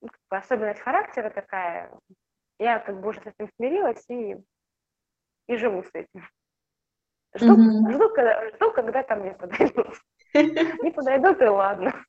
ну 0.00 0.08
как 0.08 0.20
бы 0.30 0.36
особенность 0.36 0.80
характера 0.80 1.30
такая. 1.30 1.96
Я 2.58 2.78
как 2.80 3.00
бы 3.00 3.08
уже 3.08 3.20
с 3.20 3.26
этим 3.26 3.48
смирилась 3.56 4.04
и, 4.08 4.36
и 5.46 5.56
живу 5.56 5.82
с 5.82 5.90
этим. 5.94 6.28
Жду, 7.36 7.54
mm-hmm. 7.54 7.92
жду, 7.92 8.08
когда, 8.10 8.50
жду, 8.50 8.72
когда 8.72 9.02
ко 9.02 9.16
мне 9.16 9.32
подойдут. 9.32 10.00
Не 10.34 10.90
подойдут, 10.90 11.40
и 11.40 11.44
ладно. 11.44 12.04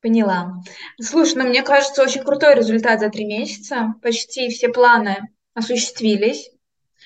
Поняла. 0.00 0.54
Слушай, 1.00 1.36
ну 1.36 1.48
мне 1.48 1.62
кажется, 1.62 2.02
очень 2.02 2.24
крутой 2.24 2.54
результат 2.54 3.00
за 3.00 3.10
три 3.10 3.26
месяца. 3.26 3.94
Почти 4.02 4.48
все 4.48 4.70
планы 4.70 5.18
осуществились. 5.54 6.50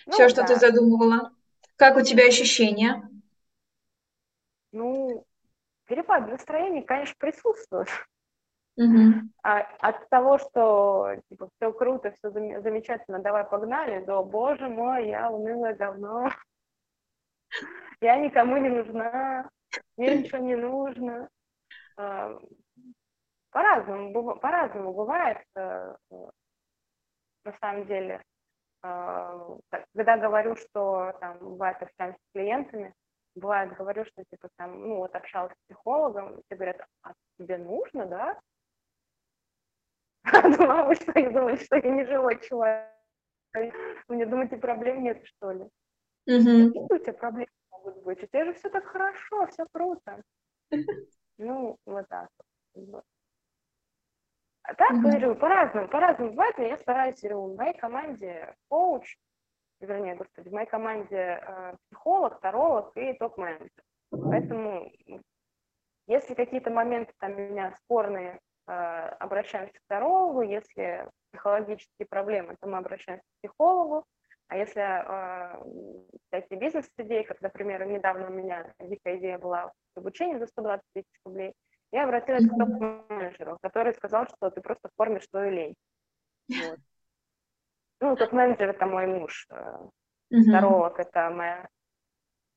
Ну, 0.07 0.13
все, 0.13 0.29
что 0.29 0.43
да. 0.43 0.49
ты 0.49 0.57
задумывала. 0.57 1.33
Как 1.77 1.97
у 1.97 2.03
тебя 2.03 2.27
ощущения? 2.27 3.09
Ну, 4.71 5.27
перепад 5.87 6.29
настроения, 6.29 6.83
конечно, 6.83 7.15
присутствует. 7.19 7.89
Угу. 8.77 9.29
А, 9.43 9.61
от 9.81 10.09
того, 10.09 10.39
что 10.39 11.17
типа 11.29 11.49
все 11.57 11.73
круто, 11.73 12.13
все 12.13 12.31
замечательно, 12.31 13.21
давай 13.21 13.45
погнали, 13.45 14.05
до 14.05 14.25
боже 14.25 14.69
мой, 14.69 15.09
я 15.09 15.31
унылое 15.31 15.75
говно 15.75 16.29
я 18.01 18.17
никому 18.17 18.57
не 18.57 18.69
нужна, 18.69 19.49
мне 19.97 20.19
ничего 20.19 20.39
не 20.39 20.57
нужно. 20.57 21.29
А, 21.97 22.39
по-разному, 23.51 24.37
по-разному 24.37 24.93
бывает, 24.93 25.39
э, 25.57 25.95
на 27.45 27.53
самом 27.61 27.87
деле. 27.87 28.23
А, 28.83 29.57
когда 29.95 30.17
говорю, 30.19 30.57
что 30.57 31.17
там 31.21 31.39
бывает 31.39 31.83
общаемся 31.83 32.19
с 32.19 32.33
клиентами, 32.33 32.93
бывает 33.35 33.75
говорю, 33.77 34.05
что 34.05 34.25
типа 34.25 34.49
там, 34.57 34.81
ну 34.81 34.97
вот 34.97 35.15
общалась 35.15 35.53
с 35.53 35.67
психологом, 35.67 36.43
все 36.45 36.57
говорят, 36.57 36.87
а 37.03 37.13
тебе 37.39 37.59
нужно, 37.59 38.07
да? 38.07 38.41
Думала, 40.59 40.85
вы 40.85 40.95
что, 40.97 41.19
я 41.19 41.31
думаю, 41.31 41.57
что 41.57 41.77
я 41.77 41.91
не 41.91 42.05
живой 42.07 42.41
человек. 42.41 42.91
Мне 44.09 44.27
думаете, 44.27 44.57
проблем 44.57 45.03
нет, 45.03 45.25
что 45.27 45.53
ли? 45.53 45.69
Какие 46.27 46.83
у 46.83 46.99
тебя 46.99 47.13
проблемы 47.13 47.51
могут 47.71 48.03
быть? 48.03 48.23
У 48.23 48.27
тебя 48.27 48.45
же 48.47 48.53
все 48.55 48.71
так 48.71 48.85
хорошо, 48.85 49.47
все 49.47 49.67
круто. 49.73 50.23
Ну, 51.37 51.77
вот 51.85 52.07
так 52.09 52.29
вот. 52.75 53.05
А 54.63 54.75
так, 54.75 55.01
говорю, 55.01 55.35
по-разному, 55.35 55.89
по-разному 55.89 56.31
бывает, 56.31 56.57
но 56.57 56.65
я 56.65 56.79
стараюсь, 56.79 57.21
говорю, 57.21 57.53
в 57.53 57.57
моей 57.57 57.77
команде 57.77 58.55
коуч, 58.69 59.17
вернее, 59.81 60.15
господи, 60.15 60.49
в 60.49 60.53
моей 60.53 60.67
команде 60.67 61.17
э, 61.17 61.75
психолог, 61.87 62.41
таролог 62.41 62.97
и 62.97 63.13
топ-менеджер. 63.15 63.71
Поэтому, 64.11 64.91
если 66.07 66.35
какие-то 66.35 66.71
моменты 66.71 67.13
там 67.19 67.33
у 67.33 67.37
меня 67.37 67.75
спорные, 67.77 68.41
э, 68.67 68.73
обращаемся 68.73 69.75
к 69.75 69.87
тарологу, 69.87 70.41
если 70.41 71.11
психологические 71.33 72.07
проблемы, 72.09 72.57
то 72.59 72.67
мы 72.67 72.79
обращаемся 72.79 73.25
к 73.27 73.39
психологу, 73.43 74.07
а 74.49 74.57
если 74.57 74.81
э, 74.81 76.11
всякие 76.29 76.59
бизнес-идеи, 76.59 77.23
как, 77.23 77.41
например, 77.41 77.85
недавно 77.87 78.29
у 78.29 78.33
меня 78.33 78.75
дикая 78.79 79.19
идея 79.19 79.39
была 79.39 79.73
в 79.95 79.99
обучении 79.99 80.39
за 80.39 80.47
120 80.47 80.85
тысяч 80.93 81.21
рублей, 81.25 81.55
я 81.93 82.05
обратилась 82.05 82.47
к 82.47 82.51
топ-менеджеру, 82.51 83.59
который 83.63 83.95
сказал, 83.95 84.27
что 84.27 84.51
ты 84.51 84.61
просто 84.61 84.89
формишь 84.97 85.29
свою 85.29 85.51
лень. 85.51 85.75
Вот. 86.49 86.79
Ну, 88.01 88.17
топ-менеджер– 88.17 88.69
это 88.71 88.85
мой 88.85 89.07
муж. 89.07 89.49
Таролог– 90.29 90.99
это 90.99 91.31
моя 91.31 91.69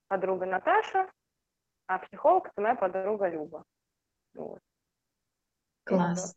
подруга 0.10 0.46
Наташа, 0.46 1.10
а 1.86 2.00
психолог– 2.00 2.48
это 2.50 2.60
моя 2.60 2.76
подруга 2.76 3.30
Люба. 3.30 3.64
Вот. 4.34 4.60
Класс. 5.86 6.36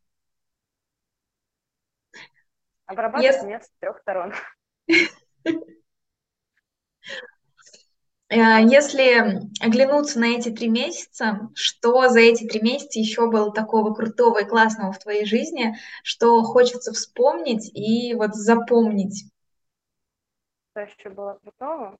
Обрабатывать 2.86 3.36
yes. 3.36 3.46
меня 3.46 3.60
с 3.60 3.70
трех 3.80 3.98
сторон. 3.98 4.32
Э, 8.30 8.62
если 8.62 9.40
оглянуться 9.60 10.20
на 10.20 10.36
эти 10.36 10.50
три 10.50 10.68
месяца, 10.68 11.50
что 11.54 12.08
за 12.08 12.20
эти 12.20 12.46
три 12.46 12.62
месяца 12.62 13.00
еще 13.00 13.28
было 13.28 13.52
такого 13.52 13.92
крутого 13.92 14.38
и 14.42 14.44
классного 14.44 14.92
в 14.92 14.98
твоей 15.00 15.24
жизни, 15.24 15.74
что 16.04 16.42
хочется 16.44 16.92
вспомнить 16.92 17.70
и 17.74 18.14
вот 18.14 18.34
запомнить? 18.36 19.24
Что 20.70 20.80
еще 20.82 21.10
было 21.10 21.40
крутого? 21.42 21.98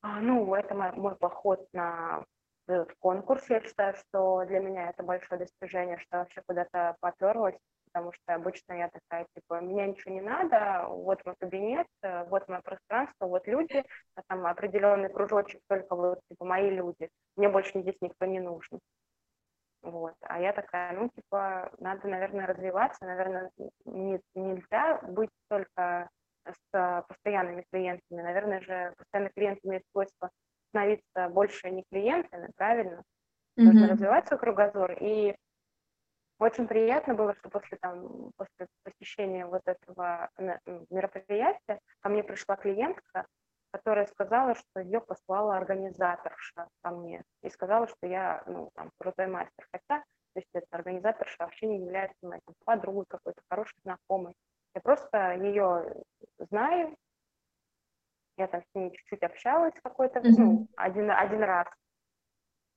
А, 0.00 0.20
ну, 0.20 0.54
это 0.54 0.74
мой, 0.74 0.92
мой 0.92 1.14
поход 1.16 1.68
на 1.74 2.24
этот 2.66 2.94
конкурс. 3.00 3.44
Я 3.50 3.60
считаю, 3.60 3.94
что 3.96 4.44
для 4.46 4.60
меня 4.60 4.88
это 4.88 5.02
большое 5.02 5.40
достижение, 5.40 5.98
что 5.98 6.18
вообще 6.18 6.40
куда-то 6.46 6.96
поперлась 7.00 7.58
потому 7.92 8.12
что 8.12 8.34
обычно 8.34 8.72
я 8.72 8.88
такая, 8.88 9.26
типа, 9.34 9.60
мне 9.60 9.86
ничего 9.86 10.14
не 10.14 10.20
надо, 10.20 10.86
вот 10.88 11.24
мой 11.24 11.34
кабинет, 11.38 11.86
э, 12.02 12.24
вот 12.24 12.48
мое 12.48 12.60
пространство, 12.62 13.26
вот 13.26 13.46
люди, 13.46 13.84
а 14.14 14.22
там 14.26 14.46
определенный 14.46 15.10
кружочек, 15.10 15.60
только 15.68 15.94
вот, 15.94 16.20
типа, 16.30 16.44
мои 16.44 16.70
люди, 16.70 17.08
мне 17.36 17.48
больше 17.48 17.80
здесь 17.80 17.96
никто 18.00 18.24
не 18.26 18.40
нужен. 18.40 18.80
Вот. 19.82 20.14
А 20.22 20.40
я 20.40 20.52
такая, 20.52 20.92
ну, 20.92 21.08
типа, 21.08 21.72
надо, 21.78 22.08
наверное, 22.08 22.46
развиваться, 22.46 23.04
наверное, 23.04 23.50
не, 23.84 24.20
нельзя 24.34 25.00
быть 25.02 25.30
только 25.48 26.08
с 26.46 27.04
постоянными 27.08 27.64
клиентами. 27.70 28.22
Наверное 28.22 28.60
же, 28.60 28.94
постоянные 28.96 29.32
клиенты 29.34 29.60
имеют 29.64 29.84
свойство 29.92 30.30
становиться 30.70 31.28
больше 31.28 31.70
не 31.70 31.84
клиентами, 31.90 32.50
правильно? 32.56 33.02
Mm-hmm. 33.58 33.64
Нужно 33.64 33.88
развивать 33.88 34.26
свой 34.28 34.38
кругозор 34.38 34.96
и 35.00 35.36
очень 36.42 36.66
приятно 36.66 37.14
было, 37.14 37.34
что 37.34 37.48
после, 37.48 37.78
там, 37.78 38.32
после 38.36 38.66
посещения 38.82 39.46
вот 39.46 39.62
этого 39.64 40.30
мероприятия 40.90 41.80
ко 42.00 42.08
мне 42.08 42.22
пришла 42.22 42.56
клиентка, 42.56 43.26
которая 43.72 44.06
сказала, 44.06 44.54
что 44.54 44.80
ее 44.80 45.00
послала 45.00 45.56
организаторша 45.56 46.68
ко 46.82 46.90
мне 46.90 47.24
и 47.42 47.48
сказала, 47.48 47.88
что 47.88 48.06
я 48.06 48.42
ну, 48.46 48.70
там, 48.74 48.90
крутой 48.98 49.28
мастер. 49.28 49.66
Хотя, 49.72 50.02
то 50.34 50.40
есть 50.40 50.48
эта 50.52 50.66
организаторша 50.70 51.36
вообще 51.40 51.66
не 51.66 51.78
является 51.78 52.18
моей 52.22 52.42
там, 52.44 52.54
подругой 52.64 53.04
какой-то, 53.08 53.40
хорошей 53.48 53.78
знакомой. 53.84 54.34
Я 54.74 54.80
просто 54.80 55.34
ее 55.34 56.02
знаю, 56.38 56.94
я 58.36 58.46
там 58.46 58.62
с 58.62 58.74
ней 58.74 58.90
чуть-чуть 58.90 59.22
общалась 59.22 59.74
какой-то, 59.82 60.20
mm-hmm. 60.20 60.34
ну, 60.38 60.68
один, 60.76 61.10
один 61.10 61.42
раз, 61.42 61.68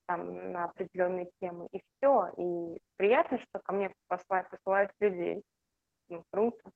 там, 0.07 0.51
на 0.51 0.65
определенные 0.65 1.29
темы, 1.41 1.67
и 1.71 1.79
все. 1.79 2.31
И 2.37 2.79
приятно, 2.97 3.39
что 3.39 3.59
ко 3.59 3.73
мне 3.73 3.93
посылают, 4.07 4.49
посылают 4.49 4.91
людей. 4.99 5.43
Ну, 6.09 6.23
круто. 6.31 6.71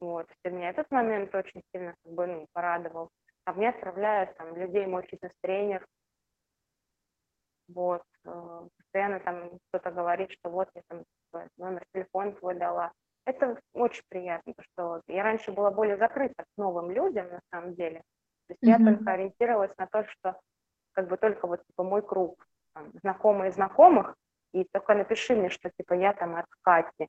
Вот. 0.00 0.26
И 0.44 0.48
меня 0.48 0.70
этот 0.70 0.90
момент 0.90 1.34
очень 1.34 1.62
сильно 1.72 1.94
как 2.02 2.12
бы, 2.12 2.26
ну, 2.26 2.46
порадовал. 2.52 3.10
Ко 3.44 3.52
мне 3.52 3.70
отправляют 3.70 4.36
там, 4.36 4.56
людей, 4.56 4.86
мой 4.86 5.02
фитнес-тренер. 5.04 5.86
Вот. 7.68 8.02
Э, 8.24 8.68
постоянно 8.76 9.20
там 9.20 9.58
кто-то 9.68 9.90
говорит, 9.90 10.30
что 10.32 10.50
вот 10.50 10.68
я 10.74 10.82
там 10.88 11.04
номер 11.56 11.84
телефона 11.92 12.32
твой 12.32 12.54
дала. 12.56 12.92
Это 13.24 13.60
очень 13.72 14.02
приятно, 14.08 14.54
что 14.60 15.00
я 15.06 15.22
раньше 15.22 15.52
была 15.52 15.70
более 15.70 15.96
закрыта 15.96 16.42
к 16.42 16.48
новым 16.56 16.90
людям, 16.90 17.28
на 17.28 17.40
самом 17.50 17.74
деле. 17.74 18.02
То 18.48 18.54
есть 18.54 18.62
mm-hmm. 18.62 18.84
я 18.84 18.92
только 18.96 19.12
ориентировалась 19.12 19.76
на 19.78 19.86
то, 19.86 20.04
что 20.04 20.40
как 20.92 21.08
бы 21.08 21.16
только 21.16 21.46
вот 21.46 21.64
типа 21.66 21.82
мой 21.82 22.02
круг 22.02 22.46
там, 22.74 22.90
знакомые 23.00 23.52
знакомых, 23.52 24.14
и 24.52 24.64
только 24.64 24.94
напиши 24.94 25.34
мне, 25.34 25.48
что 25.50 25.70
типа 25.70 25.94
я 25.94 26.12
там 26.12 26.36
от 26.36 26.46
Кати. 26.62 27.08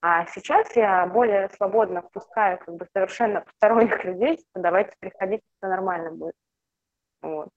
А 0.00 0.26
сейчас 0.26 0.74
я 0.74 1.06
более 1.06 1.48
свободно 1.50 2.02
впускаю 2.02 2.58
как 2.58 2.74
бы 2.74 2.88
совершенно 2.92 3.42
посторонних 3.42 4.04
людей, 4.04 4.36
типа 4.38 4.60
давайте 4.60 4.96
приходите, 4.98 5.42
все 5.58 5.68
нормально 5.68 6.10
будет. 6.10 6.34
Вот. 7.20 7.48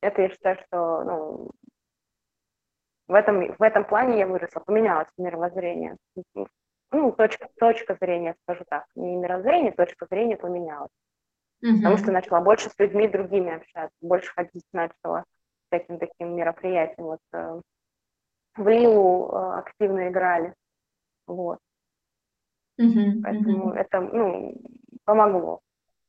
Это 0.00 0.22
я 0.22 0.28
считаю, 0.30 0.58
что 0.66 1.04
ну, 1.04 1.50
в 3.06 3.14
этом, 3.14 3.54
в 3.56 3.62
этом 3.62 3.84
плане 3.84 4.18
я 4.18 4.26
выросла, 4.26 4.60
поменялось 4.60 5.08
мировоззрение. 5.16 5.96
Ну, 6.90 7.12
точка, 7.12 7.48
точка 7.58 7.96
зрения, 8.00 8.34
скажу 8.42 8.64
так, 8.68 8.86
не 8.94 9.16
мировоззрение, 9.16 9.72
точка 9.72 10.06
зрения 10.06 10.36
поменялась. 10.36 10.90
Угу. 11.62 11.76
Потому 11.76 11.96
что 11.98 12.12
начала 12.12 12.40
больше 12.40 12.70
с 12.70 12.78
людьми 12.78 13.08
другими 13.08 13.54
общаться, 13.54 13.96
больше 14.00 14.32
ходить 14.32 14.64
начала 14.72 15.24
всяким 15.68 15.98
таким 15.98 16.34
мероприятиям. 16.34 17.06
Вот 17.06 17.20
э, 17.32 17.60
в 18.56 18.68
Лилу 18.68 19.30
э, 19.30 19.58
активно 19.58 20.08
играли. 20.08 20.54
Вот. 21.26 21.58
Угу, 22.78 23.22
Поэтому 23.22 23.66
угу. 23.66 23.72
это, 23.74 24.00
ну, 24.00 24.60
помогло. 25.04 25.60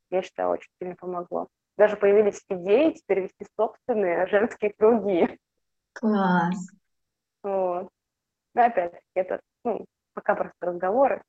Я 0.10 0.22
считаю, 0.22 0.50
очень 0.50 0.70
сильно 0.80 0.96
помогло. 0.96 1.48
Даже 1.78 1.98
появились 1.98 2.44
идеи 2.50 2.92
теперь 2.92 3.22
вести 3.22 3.46
собственные 3.56 4.28
женские 4.28 4.74
круги. 4.78 5.40
Класс. 5.94 6.70
Вот. 7.42 7.90
Но 8.56 8.64
опять 8.64 9.02
это, 9.16 9.40
ну, 9.64 9.86
пока 10.14 10.36
просто 10.36 10.58
разговоры 10.62 11.24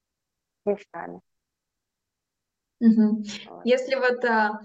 мечтами. 0.65 1.21
Угу. 2.85 3.25
Если 3.65 3.95
вот 3.95 4.25
а, 4.25 4.61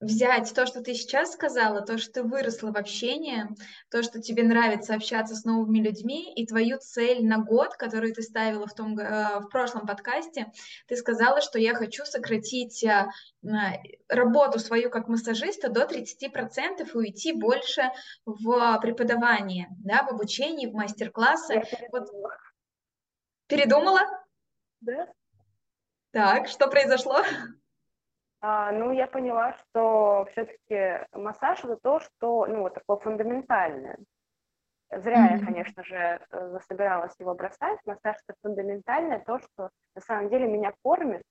взять 0.00 0.52
то, 0.54 0.64
что 0.64 0.80
ты 0.80 0.94
сейчас 0.94 1.32
сказала, 1.32 1.82
то, 1.82 1.98
что 1.98 2.12
ты 2.12 2.22
выросла 2.22 2.72
в 2.72 2.76
общении, 2.76 3.44
то, 3.90 4.02
что 4.02 4.20
тебе 4.20 4.42
нравится 4.42 4.94
общаться 4.94 5.34
с 5.34 5.44
новыми 5.44 5.78
людьми, 5.80 6.32
и 6.34 6.46
твою 6.46 6.78
цель 6.78 7.24
на 7.26 7.38
год, 7.38 7.74
которую 7.74 8.14
ты 8.14 8.22
ставила 8.22 8.66
в, 8.66 8.74
том, 8.74 8.98
э, 8.98 9.40
в 9.40 9.48
прошлом 9.48 9.86
подкасте, 9.86 10.46
ты 10.88 10.96
сказала, 10.96 11.42
что 11.42 11.58
я 11.58 11.74
хочу 11.74 12.04
сократить 12.06 12.82
а, 12.84 13.10
работу 14.08 14.58
свою 14.58 14.88
как 14.90 15.08
массажиста 15.08 15.68
до 15.68 15.82
30% 15.82 16.88
и 16.88 16.96
уйти 16.96 17.32
больше 17.32 17.90
в 18.24 18.78
преподавание, 18.80 19.68
да, 19.78 20.02
в 20.04 20.14
обучении, 20.14 20.66
в 20.66 20.72
мастер-классы. 20.72 21.62
Вот. 21.92 22.08
Передумала? 23.48 24.00
Да. 24.80 25.08
Так, 26.12 26.48
что 26.48 26.68
произошло? 26.68 27.18
А, 28.40 28.72
ну, 28.72 28.90
я 28.90 29.06
поняла, 29.06 29.54
что 29.54 30.26
все-таки 30.32 31.06
массаж 31.12 31.62
это 31.64 31.76
то, 31.76 32.00
что, 32.00 32.46
ну, 32.46 32.62
вот 32.62 32.74
такое 32.74 32.96
фундаментальное. 32.96 33.98
Зря 34.90 35.28
mm-hmm. 35.28 35.38
я, 35.38 35.46
конечно 35.46 35.84
же, 35.84 36.26
засобиралась 36.30 37.14
его 37.18 37.34
бросать. 37.34 37.78
Массаж 37.84 38.16
это 38.26 38.36
фундаментальное, 38.42 39.20
то, 39.20 39.38
что 39.38 39.70
на 39.94 40.00
самом 40.00 40.30
деле 40.30 40.48
меня 40.48 40.72
кормит, 40.82 41.22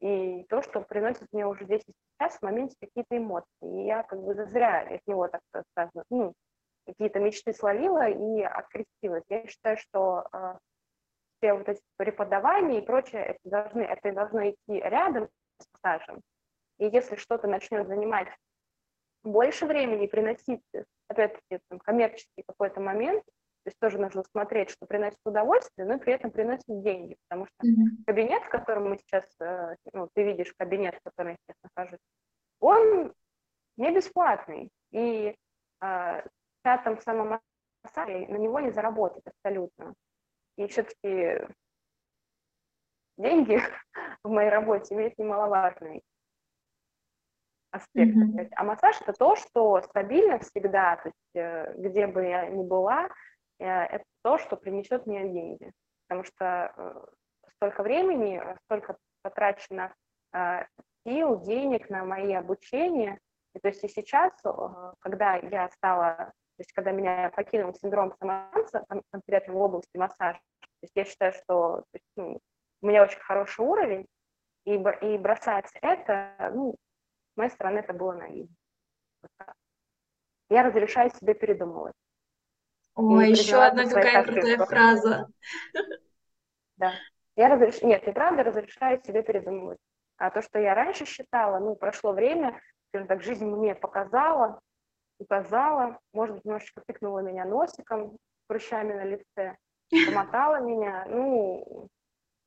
и 0.00 0.44
то, 0.44 0.62
что 0.62 0.80
приносит 0.80 1.28
мне 1.32 1.46
уже 1.46 1.64
здесь 1.64 1.82
и 1.86 1.92
сейчас 1.92 2.38
в 2.38 2.42
моменте 2.42 2.74
какие-то 2.80 3.18
эмоции. 3.18 3.48
И 3.62 3.84
я 3.84 4.02
как 4.02 4.22
бы 4.22 4.34
зря 4.46 4.80
от 4.80 5.06
него, 5.06 5.28
так 5.28 5.42
сказать, 5.72 5.90
ну, 6.08 6.32
какие-то 6.86 7.20
мечты 7.20 7.52
словила 7.52 8.08
и 8.08 8.42
открестилась. 8.42 9.24
Я 9.28 9.46
считаю, 9.46 9.76
что 9.76 10.26
э, 10.32 10.54
все 11.40 11.54
вот 11.54 11.68
эти 11.68 11.80
преподавания 11.96 12.78
и 12.78 12.84
прочее, 12.84 13.22
это, 13.24 13.38
должны, 13.44 13.82
это 13.82 14.12
должно 14.12 14.50
идти 14.50 14.80
рядом 14.80 15.28
с 15.58 15.66
массажем. 15.72 16.20
И 16.78 16.86
если 16.86 17.16
что-то 17.16 17.46
начнет 17.46 17.86
занимать 17.86 18.28
больше 19.22 19.66
времени, 19.66 20.06
приносить, 20.06 20.62
опять-таки, 21.08 21.60
там, 21.68 21.78
коммерческий 21.78 22.42
какой-то 22.46 22.80
момент, 22.80 23.24
то 23.62 23.68
есть 23.68 23.78
тоже 23.78 23.98
нужно 23.98 24.22
смотреть, 24.24 24.70
что 24.70 24.86
приносит 24.86 25.18
удовольствие, 25.24 25.86
но 25.86 25.98
при 25.98 26.14
этом 26.14 26.30
приносит 26.30 26.64
деньги, 26.82 27.16
потому 27.28 27.46
что 27.46 27.66
mm-hmm. 27.66 28.04
кабинет, 28.06 28.42
в 28.42 28.48
котором 28.48 28.88
мы 28.88 28.96
сейчас, 28.96 29.24
э, 29.40 29.76
ну, 29.92 30.08
ты 30.14 30.24
видишь 30.24 30.54
кабинет, 30.56 30.94
в 30.94 31.02
котором 31.02 31.32
я 31.32 31.36
сейчас 31.36 31.56
нахожусь, 31.62 32.00
он 32.58 33.12
не 33.76 33.94
бесплатный, 33.94 34.70
и 34.92 35.36
э, 35.82 36.22
там 36.62 37.00
самом 37.00 37.40
массаже 37.84 38.26
на 38.28 38.36
него 38.36 38.60
не 38.60 38.70
заработать 38.70 39.24
абсолютно. 39.26 39.94
И 40.56 40.66
все-таки 40.66 41.46
деньги 43.16 43.60
в 44.24 44.30
моей 44.30 44.50
работе 44.50 44.94
имеют 44.94 45.18
немаловажный 45.18 46.02
аспект. 47.70 48.16
Mm-hmm. 48.16 48.48
А 48.56 48.64
массаж 48.64 49.00
это 49.00 49.12
то, 49.12 49.36
что 49.36 49.80
стабильно 49.82 50.38
всегда, 50.40 50.96
то 50.96 51.08
есть 51.08 51.36
э, 51.36 51.74
где 51.76 52.06
бы 52.06 52.24
я 52.26 52.46
ни 52.46 52.62
была, 52.62 53.08
э, 53.58 53.66
это 53.66 54.04
то, 54.22 54.38
что 54.38 54.56
принесет 54.56 55.06
мне 55.06 55.28
деньги. 55.28 55.72
Потому 56.08 56.24
что 56.24 56.72
э, 56.76 57.06
столько 57.56 57.82
времени, 57.82 58.42
столько 58.64 58.96
потрачено 59.22 59.94
сил, 61.06 61.40
денег 61.40 61.90
на 61.90 62.04
мои 62.04 62.32
обучения. 62.32 63.18
И 63.54 63.58
то 63.58 63.68
есть 63.68 63.82
и 63.82 63.88
сейчас, 63.88 64.32
когда 65.00 65.34
я 65.36 65.68
стала, 65.70 66.32
то 66.60 66.62
есть 66.62 66.72
когда 66.74 66.90
меня 66.90 67.30
покинул 67.34 67.72
синдром 67.72 68.12
самозванца, 68.20 68.84
конкретно 69.10 69.54
в 69.54 69.56
области 69.56 69.96
массажа, 69.96 70.38
то 70.60 70.82
есть 70.82 70.92
я 70.94 71.06
считаю, 71.06 71.32
что 71.32 71.84
то 71.90 71.94
есть, 71.94 72.04
ну, 72.16 72.38
у 72.82 72.86
меня 72.86 73.02
очень 73.02 73.18
хороший 73.20 73.64
уровень, 73.64 74.06
и, 74.66 74.74
и 74.74 75.16
бросать 75.16 75.70
это, 75.80 76.34
ну, 76.52 76.74
с 77.32 77.36
моей 77.38 77.48
стороны, 77.48 77.78
это 77.78 77.94
было 77.94 78.12
наивно. 78.12 78.54
Я 80.50 80.64
разрешаю 80.64 81.08
себе 81.08 81.32
передумывать. 81.32 81.94
Ой, 82.94 83.30
еще 83.30 83.56
одна 83.56 83.86
какая 83.88 84.22
крутая 84.22 84.58
фраза. 84.58 85.28
Да. 86.76 86.92
Я 87.36 87.48
разреш... 87.48 87.80
Нет, 87.80 88.06
и 88.06 88.12
правда 88.12 88.42
разрешаю 88.42 89.02
себе 89.02 89.22
передумывать. 89.22 89.78
А 90.18 90.30
то, 90.30 90.42
что 90.42 90.58
я 90.58 90.74
раньше 90.74 91.06
считала, 91.06 91.58
ну, 91.58 91.74
прошло 91.74 92.12
время, 92.12 92.60
скажем 92.88 93.08
так, 93.08 93.22
жизнь 93.22 93.46
мне 93.46 93.74
показала, 93.74 94.60
указала, 95.20 95.98
может 96.12 96.36
быть, 96.36 96.44
немножечко 96.44 96.82
тыкнула 96.86 97.20
меня 97.20 97.44
носиком, 97.44 98.16
прыщами 98.46 98.94
на 98.94 99.04
лице, 99.04 99.56
помотала 100.06 100.60
меня, 100.60 101.04
ну, 101.08 101.88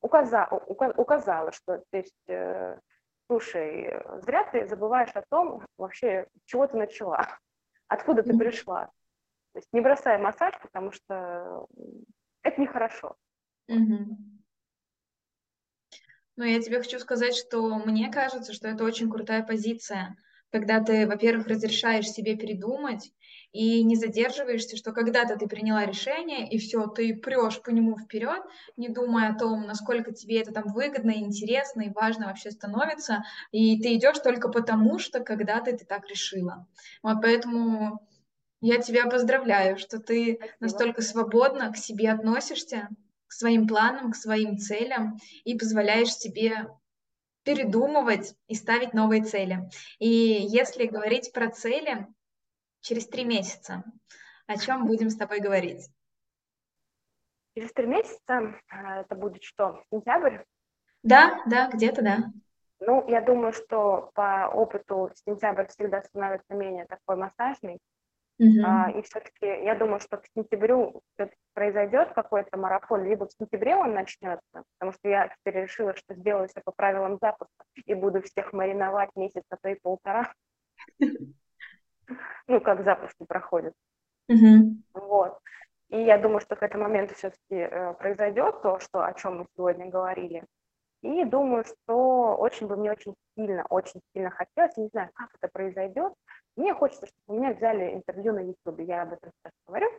указала, 0.01 0.57
указала, 0.67 1.51
что, 1.51 1.83
то 1.89 1.97
есть, 1.97 2.27
э, 2.27 2.77
слушай, 3.27 3.93
зря 4.21 4.43
ты 4.51 4.67
забываешь 4.67 5.11
о 5.13 5.23
том, 5.29 5.65
вообще, 5.77 6.27
чего 6.45 6.67
ты 6.67 6.77
начала, 6.77 7.39
откуда 7.87 8.23
ты 8.23 8.37
пришла. 8.37 8.87
То 9.53 9.59
есть 9.59 9.69
не 9.71 9.81
бросай 9.81 10.17
массаж, 10.17 10.59
потому 10.61 10.91
что 10.91 11.67
это 12.41 12.59
нехорошо. 12.59 13.15
Угу. 13.67 14.17
Ну, 16.35 16.43
я 16.43 16.59
тебе 16.59 16.79
хочу 16.79 16.99
сказать, 16.99 17.35
что 17.35 17.75
мне 17.77 18.11
кажется, 18.11 18.53
что 18.53 18.67
это 18.67 18.83
очень 18.83 19.09
крутая 19.09 19.43
позиция, 19.43 20.17
когда 20.53 20.79
ты, 20.81 21.07
во-первых, 21.07 21.47
разрешаешь 21.47 22.07
себе 22.07 22.35
передумать 22.35 23.11
и 23.51 23.83
не 23.83 23.95
задерживаешься, 23.95 24.77
что 24.77 24.91
когда-то 24.91 25.35
ты 25.35 25.47
приняла 25.47 25.83
решение, 25.83 26.47
и 26.47 26.59
все, 26.59 26.85
ты 26.85 27.15
прешь 27.15 27.59
по 27.63 27.71
нему 27.71 27.97
вперед, 27.97 28.39
не 28.77 28.89
думая 28.89 29.31
о 29.31 29.39
том, 29.39 29.65
насколько 29.65 30.11
тебе 30.11 30.39
это 30.41 30.53
там 30.53 30.65
выгодно, 30.67 31.09
интересно 31.09 31.81
и 31.81 31.89
важно 31.89 32.27
вообще 32.27 32.51
становится, 32.51 33.23
и 33.51 33.81
ты 33.81 33.95
идешь 33.95 34.19
только 34.19 34.47
потому, 34.49 34.99
что 34.99 35.21
когда-то 35.21 35.75
ты 35.75 35.85
так 35.85 36.07
решила. 36.07 36.67
Вот 37.01 37.17
поэтому 37.23 38.07
я 38.61 38.77
тебя 38.77 39.07
поздравляю, 39.07 39.79
что 39.79 39.97
ты 39.97 40.35
Спасибо. 40.35 40.55
настолько 40.59 41.01
свободно 41.01 41.73
к 41.73 41.77
себе 41.77 42.11
относишься, 42.11 42.89
к 43.25 43.33
своим 43.33 43.67
планам, 43.67 44.11
к 44.11 44.15
своим 44.15 44.59
целям 44.59 45.17
и 45.45 45.57
позволяешь 45.57 46.13
себе 46.13 46.67
передумывать 47.43 48.35
и 48.47 48.55
ставить 48.55 48.93
новые 48.93 49.23
цели. 49.23 49.69
И 49.99 50.07
если 50.07 50.85
говорить 50.85 51.31
про 51.33 51.49
цели 51.49 52.07
через 52.81 53.07
три 53.07 53.25
месяца, 53.25 53.83
о 54.47 54.57
чем 54.57 54.85
будем 54.85 55.09
с 55.09 55.15
тобой 55.15 55.39
говорить? 55.39 55.89
Через 57.55 57.71
три 57.73 57.85
месяца 57.85 58.55
а, 58.69 59.01
это 59.01 59.15
будет 59.15 59.43
что, 59.43 59.83
сентябрь? 59.91 60.39
Да, 61.03 61.41
да, 61.45 61.69
где-то 61.69 62.01
да. 62.01 62.17
Ну, 62.79 63.07
я 63.07 63.21
думаю, 63.21 63.53
что 63.53 64.11
по 64.13 64.47
опыту 64.47 65.11
сентябрь 65.25 65.67
всегда 65.67 66.01
становится 66.01 66.53
менее 66.53 66.85
такой 66.85 67.15
массажный, 67.15 67.79
Uh-huh. 68.41 68.63
А, 68.65 68.91
и 68.91 69.01
все-таки 69.03 69.45
я 69.45 69.75
думаю, 69.75 69.99
что 69.99 70.17
к 70.17 70.25
сентябрю 70.35 71.01
произойдет 71.53 72.13
какой-то 72.13 72.57
марафон, 72.57 73.03
либо 73.03 73.27
в 73.27 73.31
сентябре 73.31 73.75
он 73.75 73.93
начнется, 73.93 74.63
потому 74.77 74.93
что 74.93 75.09
я 75.09 75.29
теперь 75.29 75.63
решила, 75.63 75.95
что 75.95 76.13
сделаю 76.15 76.47
все 76.47 76.61
по 76.63 76.71
правилам 76.71 77.17
запуска 77.21 77.63
и 77.85 77.93
буду 77.93 78.21
всех 78.21 78.53
мариновать 78.53 79.09
месяц, 79.15 79.43
а 79.49 79.57
то 79.57 79.69
и 79.69 79.79
полтора. 79.81 80.31
Ну, 82.47 82.59
как 82.59 82.83
запуски 82.83 83.23
проходят. 83.25 83.73
Вот. 84.93 85.39
И 85.89 85.97
я 85.97 86.17
думаю, 86.17 86.41
что 86.41 86.57
к 86.57 86.63
этому 86.63 86.83
моменту 86.83 87.15
все-таки 87.15 87.55
э, 87.55 87.93
произойдет 87.93 88.61
то, 88.61 88.77
что, 88.79 89.05
о 89.05 89.13
чем 89.13 89.39
мы 89.39 89.45
сегодня 89.55 89.89
говорили. 89.89 90.43
И 91.01 91.23
думаю, 91.23 91.63
что 91.63 92.35
очень 92.35 92.67
бы 92.67 92.75
мне 92.75 92.91
очень 92.91 93.15
сильно, 93.37 93.65
очень 93.69 94.01
сильно 94.13 94.31
хотелось, 94.31 94.75
не 94.75 94.87
знаю, 94.87 95.09
как 95.13 95.29
это 95.39 95.49
произойдет, 95.51 96.13
мне 96.55 96.73
хочется, 96.73 97.07
чтобы 97.07 97.37
у 97.37 97.41
меня 97.41 97.53
взяли 97.53 97.93
интервью 97.93 98.33
на 98.33 98.39
YouTube, 98.39 98.79
я 98.79 99.03
об 99.03 99.13
этом 99.13 99.31
сейчас 99.31 99.53
говорю. 99.67 99.89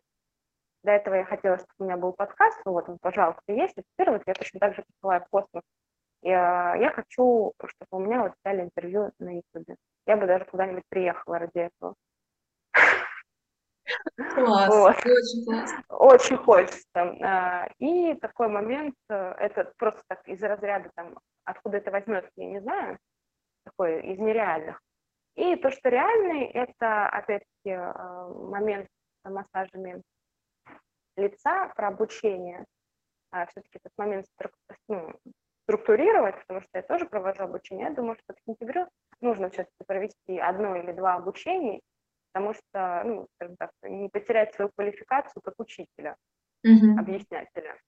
До 0.84 0.92
этого 0.92 1.14
я 1.14 1.24
хотела, 1.24 1.56
чтобы 1.56 1.72
у 1.78 1.84
меня 1.84 1.96
был 1.96 2.12
подкаст, 2.12 2.60
ну 2.66 2.72
вот 2.72 2.88
он, 2.90 2.98
пожалуйста, 3.00 3.52
есть. 3.52 3.74
И 3.76 3.82
вот 3.98 4.22
я 4.26 4.34
точно 4.34 4.60
так 4.60 4.74
же 4.74 4.84
посылаю 4.86 5.22
в 5.22 5.28
космос. 5.30 5.62
Я, 6.20 6.74
я 6.76 6.90
хочу, 6.90 7.54
чтобы 7.58 7.88
у 7.90 7.98
меня 8.06 8.22
вот 8.22 8.34
взяли 8.44 8.62
интервью 8.62 9.10
на 9.18 9.36
YouTube. 9.36 9.76
Я 10.06 10.16
бы 10.18 10.26
даже 10.26 10.44
куда-нибудь 10.44 10.84
приехала 10.90 11.38
ради 11.38 11.58
этого. 11.58 11.94
Класс, 14.34 14.68
вот. 14.68 14.96
очень 14.96 15.44
классно. 15.44 15.84
Очень 15.88 16.36
хочется. 16.36 16.84
А, 16.94 17.68
и 17.78 18.14
такой 18.14 18.48
момент, 18.48 18.94
э, 19.08 19.14
это 19.38 19.72
просто 19.78 20.02
так 20.08 20.26
из 20.28 20.42
разряда, 20.42 20.90
там, 20.94 21.18
откуда 21.44 21.78
это 21.78 21.90
возьмется, 21.90 22.30
я 22.36 22.46
не 22.46 22.60
знаю, 22.60 22.98
такой 23.64 24.02
из 24.02 24.18
нереальных. 24.18 24.80
И 25.34 25.56
то, 25.56 25.70
что 25.70 25.88
реальный, 25.88 26.44
это, 26.46 27.08
опять-таки, 27.08 27.70
э, 27.70 28.28
момент 28.50 28.88
с 29.24 29.30
массажами 29.30 30.02
лица 31.16 31.68
про 31.76 31.88
обучение. 31.88 32.64
А 33.30 33.46
Все-таки 33.46 33.78
этот 33.78 33.92
момент 33.96 34.26
ну, 34.88 35.12
структурировать, 35.64 36.38
потому 36.40 36.60
что 36.60 36.70
я 36.74 36.82
тоже 36.82 37.06
провожу 37.06 37.42
обучение. 37.42 37.88
Я 37.88 37.94
думаю, 37.94 38.16
что 38.16 38.34
к 38.34 38.40
сентябрю 38.46 38.88
нужно 39.20 39.50
все-таки 39.50 39.84
провести 39.86 40.38
одно 40.38 40.76
или 40.76 40.92
два 40.92 41.14
обучения, 41.14 41.80
потому 42.32 42.54
что, 42.54 43.02
ну, 43.04 43.28
так, 43.58 43.70
не 43.82 44.08
потерять 44.08 44.54
свою 44.54 44.70
квалификацию 44.76 45.42
как 45.42 45.54
учителя, 45.58 46.16
mm-hmm. 46.66 46.98
объяснятеля. 46.98 47.78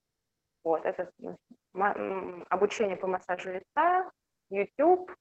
Вот, 0.65 0.85
это 0.85 1.13
ну, 1.19 1.37
обучение 2.49 2.97
по 2.97 3.07
массажу 3.07 3.53
лица, 3.53 4.11
YouTube, 4.51 5.15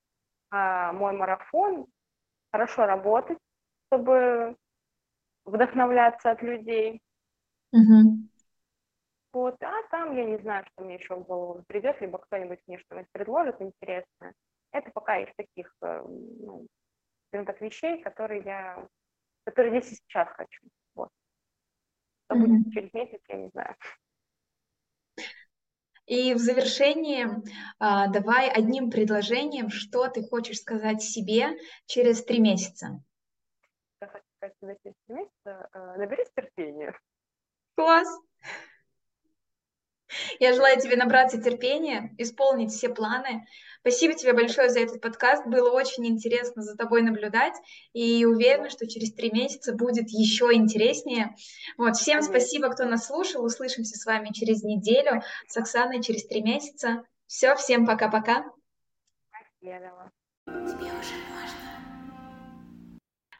а, 0.49 0.91
мой 0.93 1.13
марафон 1.13 1.85
хорошо 2.51 2.85
работать, 2.85 3.37
чтобы 3.87 4.55
вдохновляться 5.43 6.31
от 6.31 6.41
людей. 6.41 7.01
Угу. 7.75 8.29
Вот, 9.33 9.61
а 9.61 9.83
там 9.91 10.15
я 10.15 10.23
не 10.23 10.37
знаю, 10.37 10.65
что 10.65 10.85
мне 10.85 10.95
еще 10.95 11.15
в 11.15 11.25
голову 11.25 11.61
придет, 11.67 11.99
либо 11.99 12.19
кто-нибудь 12.19 12.59
мне 12.67 12.79
что-нибудь 12.79 13.11
предложит 13.11 13.61
интересное. 13.61 14.33
Это 14.71 14.91
пока 14.91 15.19
из 15.19 15.27
таких, 15.35 15.75
э, 15.81 16.03
ну, 16.07 16.65
скажем 17.27 17.45
так, 17.45 17.59
вещей, 17.59 18.01
которые 18.01 18.43
я, 18.43 18.87
которые 19.43 19.81
здесь 19.81 19.91
и 19.91 19.95
сейчас 19.95 20.29
хочу. 20.29 20.63
Вот. 20.95 21.09
Что 22.25 22.35
mm 22.35 22.39
будет 22.39 22.73
через 22.73 22.93
месяц, 22.93 23.19
я 23.27 23.35
не 23.35 23.49
знаю. 23.49 23.75
И 26.05 26.33
в 26.33 26.37
завершении 26.37 27.27
а, 27.79 28.07
давай 28.07 28.49
одним 28.49 28.89
предложением, 28.89 29.69
что 29.69 30.07
ты 30.07 30.23
хочешь 30.23 30.59
сказать 30.59 31.01
себе 31.01 31.57
через 31.87 32.23
три 32.23 32.39
месяца. 32.39 33.03
Я 33.99 34.07
хочу 34.07 34.25
сказать 34.37 34.55
себе 34.61 34.77
через 34.81 34.95
три 35.07 35.15
месяца, 35.15 35.67
а, 35.73 35.97
наберись 35.97 36.31
терпения. 36.33 36.97
Класс! 37.75 38.07
Я 40.39 40.53
желаю 40.53 40.79
тебе 40.79 40.95
набраться 40.95 41.41
терпения, 41.41 42.13
исполнить 42.17 42.71
все 42.71 42.89
планы. 42.89 43.45
Спасибо 43.81 44.13
тебе 44.13 44.33
большое 44.33 44.69
за 44.69 44.79
этот 44.79 45.01
подкаст. 45.01 45.45
Было 45.45 45.71
очень 45.71 46.07
интересно 46.07 46.61
за 46.61 46.75
тобой 46.75 47.01
наблюдать. 47.01 47.53
И 47.93 48.25
уверена, 48.25 48.69
что 48.69 48.87
через 48.87 49.13
три 49.13 49.31
месяца 49.31 49.73
будет 49.73 50.09
еще 50.09 50.53
интереснее. 50.53 51.35
Вот, 51.77 51.95
всем 51.97 52.21
спасибо, 52.21 52.69
кто 52.69 52.85
нас 52.85 53.07
слушал. 53.07 53.43
Услышимся 53.43 53.97
с 53.97 54.05
вами 54.05 54.31
через 54.33 54.63
неделю. 54.63 55.21
С 55.47 55.57
Оксаной 55.57 56.01
через 56.01 56.25
три 56.27 56.41
месяца. 56.41 57.03
Все, 57.27 57.55
всем 57.55 57.85
пока-пока. 57.85 58.45
Тебе 60.47 60.91
уже 60.99 61.34